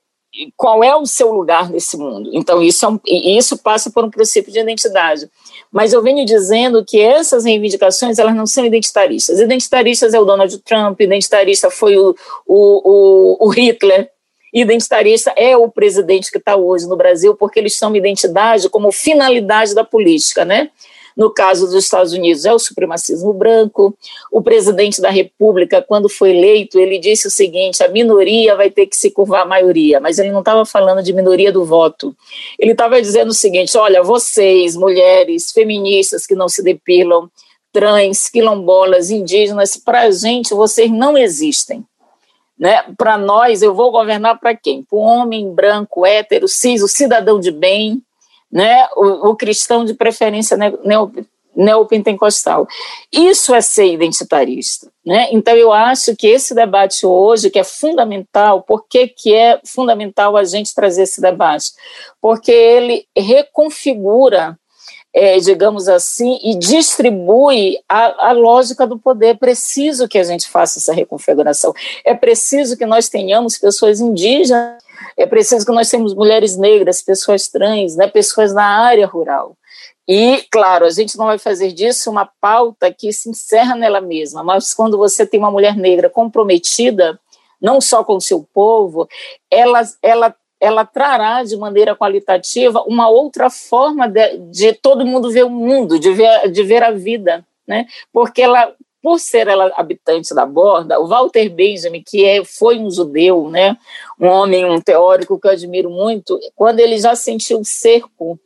qual 0.57 0.83
é 0.83 0.95
o 0.95 1.05
seu 1.05 1.31
lugar 1.31 1.69
nesse 1.69 1.97
mundo. 1.97 2.29
Então, 2.33 2.61
isso, 2.61 2.85
é 2.85 2.89
um, 2.89 2.99
isso 3.05 3.57
passa 3.57 3.89
por 3.89 4.03
um 4.03 4.09
princípio 4.09 4.51
de 4.51 4.59
identidade. 4.59 5.29
Mas 5.71 5.93
eu 5.93 6.01
venho 6.03 6.25
dizendo 6.25 6.83
que 6.83 6.99
essas 6.99 7.45
reivindicações 7.45 8.19
elas 8.19 8.35
não 8.35 8.45
são 8.45 8.65
identitaristas. 8.65 9.39
Identitaristas 9.39 10.13
é 10.13 10.19
o 10.19 10.25
Donald 10.25 10.57
Trump, 10.59 10.99
identitarista 10.99 11.71
foi 11.71 11.97
o, 11.97 12.13
o, 12.45 13.37
o, 13.37 13.47
o 13.47 13.49
Hitler, 13.49 14.09
identitarista 14.53 15.33
é 15.37 15.55
o 15.55 15.69
presidente 15.69 16.29
que 16.29 16.37
está 16.37 16.57
hoje 16.57 16.87
no 16.87 16.97
Brasil, 16.97 17.35
porque 17.35 17.57
eles 17.57 17.73
chamam 17.73 17.95
identidade 17.95 18.67
como 18.69 18.91
finalidade 18.91 19.73
da 19.73 19.83
política, 19.83 20.43
né? 20.43 20.69
No 21.15 21.29
caso 21.29 21.65
dos 21.65 21.75
Estados 21.75 22.13
Unidos, 22.13 22.45
é 22.45 22.53
o 22.53 22.59
supremacismo 22.59 23.33
branco. 23.33 23.95
O 24.31 24.41
presidente 24.41 25.01
da 25.01 25.09
República, 25.09 25.81
quando 25.81 26.09
foi 26.09 26.31
eleito, 26.31 26.79
ele 26.79 26.99
disse 26.99 27.27
o 27.27 27.31
seguinte: 27.31 27.83
a 27.83 27.87
minoria 27.87 28.55
vai 28.55 28.69
ter 28.69 28.85
que 28.87 28.95
se 28.95 29.11
curvar 29.11 29.43
à 29.43 29.45
maioria, 29.45 29.99
mas 29.99 30.19
ele 30.19 30.31
não 30.31 30.39
estava 30.39 30.65
falando 30.65 31.03
de 31.03 31.13
minoria 31.13 31.51
do 31.51 31.65
voto. 31.65 32.15
Ele 32.57 32.71
estava 32.71 33.01
dizendo 33.01 33.29
o 33.29 33.33
seguinte: 33.33 33.77
olha, 33.77 34.03
vocês, 34.03 34.75
mulheres, 34.75 35.51
feministas 35.51 36.25
que 36.25 36.35
não 36.35 36.49
se 36.49 36.63
depilam, 36.63 37.29
trans, 37.71 38.29
quilombolas, 38.29 39.09
indígenas, 39.09 39.77
para 39.77 40.01
a 40.01 40.11
gente 40.11 40.53
vocês 40.53 40.91
não 40.91 41.17
existem. 41.17 41.83
Né? 42.57 42.83
Para 42.95 43.17
nós, 43.17 43.61
eu 43.63 43.73
vou 43.73 43.91
governar 43.91 44.39
para 44.39 44.55
quem? 44.55 44.83
Para 44.83 44.97
o 44.97 45.01
homem 45.01 45.51
branco, 45.51 46.05
hétero, 46.05 46.47
cis, 46.47 46.83
o 46.83 46.87
cidadão 46.87 47.39
de 47.39 47.49
bem, 47.49 48.03
né? 48.51 48.87
o, 48.95 49.29
o 49.29 49.35
cristão 49.35 49.85
de 49.85 49.93
preferência 49.93 50.57
neo, 50.57 51.11
neopentecostal. 51.55 52.67
Isso 53.11 53.53
é 53.53 53.61
ser 53.61 53.93
identitarista. 53.93 54.91
Né? 55.05 55.27
Então, 55.31 55.55
eu 55.55 55.71
acho 55.71 56.15
que 56.15 56.27
esse 56.27 56.53
debate 56.53 57.05
hoje, 57.05 57.49
que 57.49 57.59
é 57.59 57.63
fundamental, 57.63 58.61
por 58.61 58.85
que, 58.87 59.07
que 59.07 59.33
é 59.33 59.59
fundamental 59.65 60.37
a 60.37 60.43
gente 60.43 60.73
trazer 60.73 61.03
esse 61.03 61.21
debate? 61.21 61.71
Porque 62.21 62.51
ele 62.51 63.05
reconfigura 63.17 64.57
é, 65.13 65.37
digamos 65.39 65.87
assim, 65.89 66.39
e 66.41 66.55
distribui 66.55 67.77
a, 67.87 68.29
a, 68.29 68.31
lógica 68.31 68.87
do 68.87 68.97
poder. 68.97 69.27
É 69.27 69.33
preciso 69.33 70.07
que 70.07 70.17
a 70.17 70.23
gente 70.23 70.47
faça 70.47 70.79
essa 70.79 70.93
reconfiguração. 70.93 71.73
É 72.05 72.13
preciso 72.13 72.77
que 72.77 72.85
nós 72.85 73.09
tenhamos 73.09 73.57
pessoas 73.57 73.99
indígenas, 73.99 74.81
é 75.17 75.25
preciso 75.25 75.65
que 75.65 75.71
nós 75.71 75.89
tenhamos 75.89 76.13
mulheres 76.13 76.55
negras, 76.55 77.01
pessoas 77.01 77.47
trans, 77.47 77.95
né, 77.95 78.07
pessoas 78.07 78.53
na 78.53 78.65
área 78.65 79.05
rural. 79.05 79.57
E, 80.07 80.43
claro, 80.51 80.85
a 80.85 80.89
gente 80.89 81.17
não 81.17 81.25
vai 81.25 81.37
fazer 81.37 81.71
disso 81.71 82.09
uma 82.09 82.29
pauta 82.39 82.91
que 82.91 83.13
se 83.13 83.29
encerra 83.29 83.75
nela 83.75 84.01
mesma, 84.01 84.43
mas 84.43 84.73
quando 84.73 84.97
você 84.97 85.25
tem 85.25 85.39
uma 85.39 85.51
mulher 85.51 85.75
negra 85.75 86.09
comprometida, 86.09 87.19
não 87.61 87.79
só 87.79 88.03
com 88.03 88.15
o 88.15 88.21
seu 88.21 88.45
povo, 88.53 89.07
ela, 89.49 89.81
ela 90.01 90.35
ela 90.61 90.85
trará 90.85 91.43
de 91.43 91.57
maneira 91.57 91.95
qualitativa 91.95 92.83
uma 92.85 93.09
outra 93.09 93.49
forma 93.49 94.07
de, 94.07 94.37
de, 94.37 94.73
todo 94.73 95.05
mundo 95.05 95.31
ver 95.31 95.43
o 95.43 95.49
mundo, 95.49 95.97
de 95.97 96.13
ver, 96.13 96.51
de 96.51 96.61
ver 96.61 96.83
a 96.83 96.91
vida, 96.91 97.43
né? 97.67 97.87
Porque 98.13 98.43
ela, 98.43 98.71
por 99.01 99.19
ser 99.19 99.47
ela 99.47 99.73
habitante 99.75 100.35
da 100.35 100.45
borda, 100.45 100.99
o 100.99 101.07
Walter 101.07 101.49
Benjamin, 101.49 102.03
que 102.05 102.23
é, 102.23 102.45
foi 102.45 102.77
um 102.77 102.91
judeu, 102.91 103.49
né? 103.49 103.75
Um 104.19 104.27
homem, 104.27 104.63
um 104.63 104.79
teórico 104.79 105.39
que 105.39 105.47
eu 105.47 105.51
admiro 105.51 105.89
muito, 105.89 106.39
quando 106.55 106.79
ele 106.79 106.99
já 106.99 107.15
sentiu 107.15 107.59
o 107.59 107.65
cerco 107.65 108.39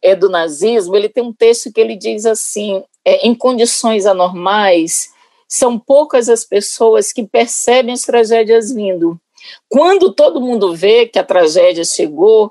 é, 0.00 0.14
do 0.14 0.28
nazismo, 0.28 0.94
ele 0.94 1.08
tem 1.08 1.24
um 1.24 1.32
texto 1.32 1.72
que 1.72 1.80
ele 1.80 1.96
diz 1.96 2.26
assim: 2.26 2.84
é, 3.04 3.26
em 3.26 3.34
condições 3.34 4.06
anormais, 4.06 5.10
são 5.48 5.76
poucas 5.76 6.28
as 6.28 6.44
pessoas 6.44 7.12
que 7.12 7.24
percebem 7.24 7.92
as 7.92 8.02
tragédias 8.02 8.72
vindo 8.72 9.20
quando 9.68 10.12
todo 10.12 10.40
mundo 10.40 10.74
vê 10.74 11.06
que 11.06 11.18
a 11.18 11.24
tragédia 11.24 11.84
chegou, 11.84 12.50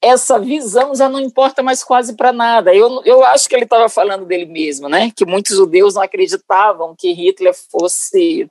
essa 0.00 0.38
visão 0.38 0.94
já 0.94 1.08
não 1.08 1.20
importa 1.20 1.62
mais 1.62 1.82
quase 1.82 2.14
para 2.14 2.32
nada. 2.32 2.74
Eu, 2.74 3.02
eu 3.04 3.24
acho 3.24 3.48
que 3.48 3.54
ele 3.54 3.64
estava 3.64 3.88
falando 3.88 4.24
dele 4.24 4.46
mesmo, 4.46 4.88
né? 4.88 5.10
Que 5.14 5.26
muitos 5.26 5.56
judeus 5.56 5.94
não 5.94 6.02
acreditavam 6.02 6.94
que 6.96 7.12
Hitler 7.12 7.54
fosse 7.70 8.48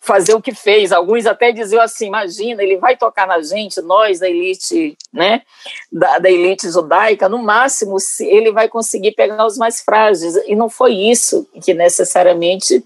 fazer 0.00 0.34
o 0.34 0.40
que 0.40 0.54
fez. 0.54 0.92
Alguns 0.92 1.26
até 1.26 1.52
diziam 1.52 1.82
assim: 1.82 2.06
imagina, 2.06 2.62
ele 2.62 2.78
vai 2.78 2.96
tocar 2.96 3.26
na 3.26 3.42
gente, 3.42 3.80
nós 3.82 4.20
da 4.20 4.30
elite, 4.30 4.96
né? 5.12 5.42
Da, 5.92 6.18
da 6.18 6.30
elite 6.30 6.70
judaica, 6.70 7.28
no 7.28 7.42
máximo 7.42 7.96
ele 8.20 8.50
vai 8.52 8.68
conseguir 8.68 9.12
pegar 9.12 9.44
os 9.44 9.58
mais 9.58 9.82
frágeis. 9.82 10.34
E 10.46 10.54
não 10.54 10.70
foi 10.70 10.94
isso 10.94 11.46
que 11.62 11.74
necessariamente 11.74 12.82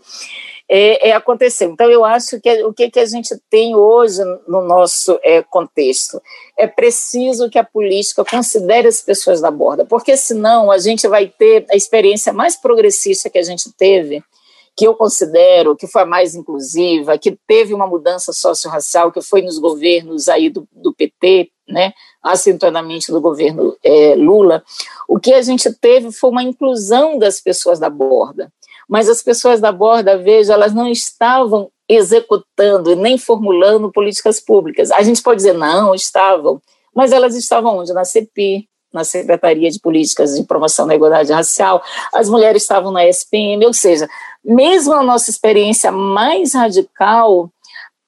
é, 0.72 1.08
é, 1.08 1.12
aconteceu. 1.12 1.72
Então, 1.72 1.90
eu 1.90 2.04
acho 2.04 2.40
que 2.40 2.62
o 2.62 2.72
que, 2.72 2.88
que 2.88 3.00
a 3.00 3.04
gente 3.04 3.36
tem 3.50 3.74
hoje 3.74 4.22
no 4.46 4.62
nosso 4.62 5.18
é, 5.24 5.42
contexto? 5.42 6.22
É 6.56 6.64
preciso 6.68 7.50
que 7.50 7.58
a 7.58 7.64
política 7.64 8.24
considere 8.24 8.86
as 8.86 9.02
pessoas 9.02 9.40
da 9.40 9.50
borda, 9.50 9.84
porque 9.84 10.16
senão 10.16 10.70
a 10.70 10.78
gente 10.78 11.08
vai 11.08 11.26
ter 11.26 11.66
a 11.72 11.74
experiência 11.74 12.32
mais 12.32 12.54
progressista 12.54 13.28
que 13.28 13.38
a 13.38 13.42
gente 13.42 13.72
teve, 13.72 14.22
que 14.76 14.86
eu 14.86 14.94
considero 14.94 15.74
que 15.74 15.88
foi 15.88 16.02
a 16.02 16.06
mais 16.06 16.36
inclusiva, 16.36 17.18
que 17.18 17.36
teve 17.48 17.74
uma 17.74 17.88
mudança 17.88 18.32
socio-racial, 18.32 19.10
que 19.10 19.20
foi 19.20 19.42
nos 19.42 19.58
governos 19.58 20.28
aí 20.28 20.48
do, 20.48 20.68
do 20.70 20.94
PT, 20.94 21.50
né, 21.68 21.92
acentuadamente 22.22 23.10
do 23.10 23.20
governo 23.20 23.76
é, 23.82 24.14
Lula, 24.14 24.62
o 25.08 25.18
que 25.18 25.32
a 25.32 25.42
gente 25.42 25.72
teve 25.72 26.12
foi 26.12 26.30
uma 26.30 26.44
inclusão 26.44 27.18
das 27.18 27.40
pessoas 27.40 27.80
da 27.80 27.90
borda 27.90 28.52
mas 28.90 29.08
as 29.08 29.22
pessoas 29.22 29.60
da 29.60 29.70
borda, 29.70 30.18
veja, 30.18 30.52
elas 30.52 30.74
não 30.74 30.88
estavam 30.88 31.70
executando 31.88 32.90
e 32.90 32.96
nem 32.96 33.16
formulando 33.16 33.92
políticas 33.92 34.40
públicas. 34.40 34.90
A 34.90 35.00
gente 35.02 35.22
pode 35.22 35.36
dizer, 35.36 35.52
não, 35.52 35.94
estavam, 35.94 36.60
mas 36.92 37.12
elas 37.12 37.36
estavam 37.36 37.78
onde? 37.78 37.92
Na 37.92 38.04
CPI, 38.04 38.68
na 38.92 39.04
Secretaria 39.04 39.70
de 39.70 39.78
Políticas 39.78 40.34
de 40.34 40.42
Promoção 40.42 40.88
da 40.88 40.96
Igualdade 40.96 41.32
Racial, 41.32 41.80
as 42.12 42.28
mulheres 42.28 42.62
estavam 42.62 42.90
na 42.90 43.06
SPM, 43.06 43.64
ou 43.64 43.72
seja, 43.72 44.08
mesmo 44.44 44.92
a 44.92 45.04
nossa 45.04 45.30
experiência 45.30 45.92
mais 45.92 46.54
radical, 46.54 47.48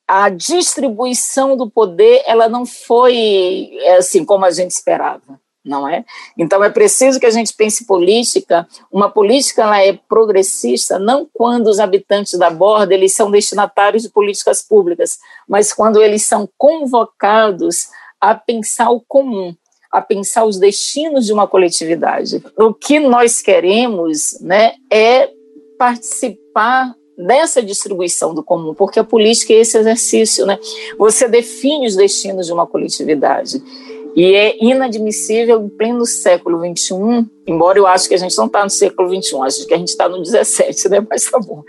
a 0.08 0.28
distribuição 0.30 1.56
do 1.56 1.70
poder, 1.70 2.24
ela 2.26 2.48
não 2.48 2.66
foi 2.66 3.70
assim 3.96 4.24
como 4.24 4.44
a 4.44 4.50
gente 4.50 4.72
esperava 4.72 5.40
não 5.64 5.88
é? 5.88 6.04
Então 6.36 6.62
é 6.62 6.70
preciso 6.70 7.20
que 7.20 7.26
a 7.26 7.30
gente 7.30 7.54
pense 7.54 7.86
política. 7.86 8.66
Uma 8.90 9.10
política 9.10 9.62
ela 9.62 9.80
é 9.80 9.98
progressista 10.08 10.98
não 10.98 11.28
quando 11.32 11.68
os 11.68 11.78
habitantes 11.78 12.38
da 12.38 12.50
borda 12.50 12.94
eles 12.94 13.12
são 13.12 13.30
destinatários 13.30 14.02
de 14.02 14.10
políticas 14.10 14.62
públicas, 14.62 15.18
mas 15.48 15.72
quando 15.72 16.02
eles 16.02 16.24
são 16.24 16.48
convocados 16.58 17.88
a 18.20 18.34
pensar 18.34 18.90
o 18.90 19.00
comum, 19.00 19.54
a 19.90 20.00
pensar 20.00 20.44
os 20.44 20.58
destinos 20.58 21.26
de 21.26 21.32
uma 21.32 21.46
coletividade. 21.46 22.42
O 22.56 22.72
que 22.72 22.98
nós 22.98 23.42
queremos, 23.42 24.38
né, 24.40 24.74
é 24.90 25.28
participar 25.78 26.94
dessa 27.18 27.62
distribuição 27.62 28.34
do 28.34 28.42
comum, 28.42 28.74
porque 28.74 28.98
a 28.98 29.04
política 29.04 29.52
é 29.52 29.56
esse 29.56 29.76
exercício, 29.76 30.46
né? 30.46 30.58
Você 30.98 31.28
define 31.28 31.86
os 31.86 31.94
destinos 31.94 32.46
de 32.46 32.52
uma 32.52 32.66
coletividade. 32.66 33.62
E 34.14 34.34
é 34.34 34.56
inadmissível 34.62 35.62
em 35.62 35.68
pleno 35.68 36.04
século 36.04 36.60
XXI, 36.60 37.26
embora 37.46 37.78
eu 37.78 37.86
acho 37.86 38.08
que 38.08 38.14
a 38.14 38.18
gente 38.18 38.36
não 38.36 38.46
está 38.46 38.62
no 38.62 38.70
século 38.70 39.08
XXI, 39.08 39.36
acho 39.42 39.66
que 39.66 39.74
a 39.74 39.78
gente 39.78 39.88
está 39.88 40.08
no 40.08 40.24
XVII, 40.24 40.90
né? 40.90 41.04
mas 41.08 41.30
tá 41.30 41.38
bom. 41.38 41.62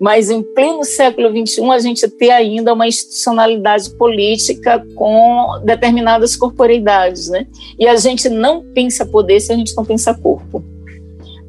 Mas 0.00 0.30
em 0.30 0.42
pleno 0.42 0.84
século 0.84 1.28
XXI, 1.28 1.70
a 1.70 1.78
gente 1.78 2.08
ter 2.08 2.30
ainda 2.30 2.72
uma 2.72 2.86
institucionalidade 2.86 3.90
política 3.96 4.84
com 4.94 5.60
determinadas 5.64 6.36
corporeidades. 6.36 7.28
Né? 7.28 7.46
E 7.78 7.86
a 7.86 7.96
gente 7.96 8.28
não 8.28 8.62
pensa 8.74 9.06
poder 9.06 9.40
se 9.40 9.52
a 9.52 9.56
gente 9.56 9.74
não 9.76 9.84
pensa 9.84 10.14
corpo. 10.14 10.62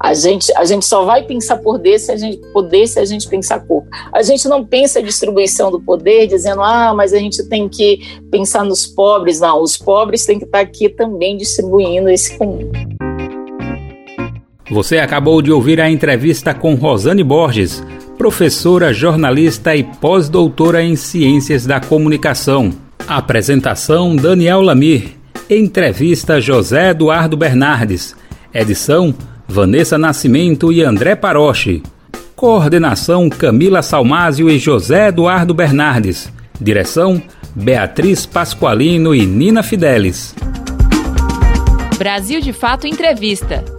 A 0.01 0.13
gente, 0.13 0.49
a 0.55 0.63
gente 0.63 0.85
só 0.85 1.03
vai 1.03 1.23
pensar 1.23 1.57
poder 1.57 1.99
se 1.99 2.09
a 2.09 2.15
gente 2.15 2.38
poder 2.53 2.88
se 2.88 2.97
a 2.99 3.03
gente 3.03 3.27
pensar 3.27 3.59
corpo. 3.59 3.89
A 4.13 4.21
gente 4.21 4.47
não 4.47 4.65
pensa 4.65 4.99
a 4.99 5.01
distribuição 5.01 5.69
do 5.69 5.81
poder 5.81 6.25
dizendo, 6.25 6.62
ah, 6.62 6.93
mas 6.95 7.13
a 7.13 7.17
gente 7.17 7.43
tem 7.49 7.67
que 7.67 7.99
pensar 8.31 8.63
nos 8.63 8.88
pobres. 8.88 9.41
Não, 9.41 9.62
os 9.62 9.77
pobres 9.77 10.25
têm 10.25 10.39
que 10.39 10.45
estar 10.45 10.62
aqui 10.62 10.88
também 10.88 11.35
distribuindo 11.35 12.07
esse 12.09 12.38
comum. 12.38 12.71
Você 14.71 14.99
acabou 14.99 15.41
de 15.41 15.51
ouvir 15.51 15.81
a 15.81 15.89
entrevista 15.89 16.53
com 16.53 16.75
Rosane 16.75 17.23
Borges, 17.23 17.83
professora, 18.17 18.93
jornalista 18.93 19.75
e 19.75 19.83
pós-doutora 19.83 20.81
em 20.81 20.95
Ciências 20.95 21.65
da 21.65 21.81
Comunicação. 21.81 22.71
Apresentação 23.05 24.15
Daniel 24.15 24.62
Lamir. 24.62 25.17
Entrevista 25.49 26.39
José 26.39 26.91
Eduardo 26.91 27.35
Bernardes. 27.35 28.15
Edição 28.53 29.13
Vanessa 29.51 29.97
Nascimento 29.97 30.71
e 30.71 30.83
André 30.83 31.15
Paroche. 31.15 31.81
Coordenação 32.35 33.27
Camila 33.29 33.81
Salmásio 33.81 34.47
e 34.47 34.59
José 34.59 35.07
Eduardo 35.07 35.55
Bernardes. 35.55 36.31
Direção 36.62 37.19
Beatriz 37.55 38.27
Pasqualino 38.27 39.13
e 39.13 39.25
Nina 39.25 39.63
Fidelis. 39.63 40.35
Brasil 41.97 42.39
de 42.41 42.53
Fato 42.53 42.85
Entrevista. 42.85 43.78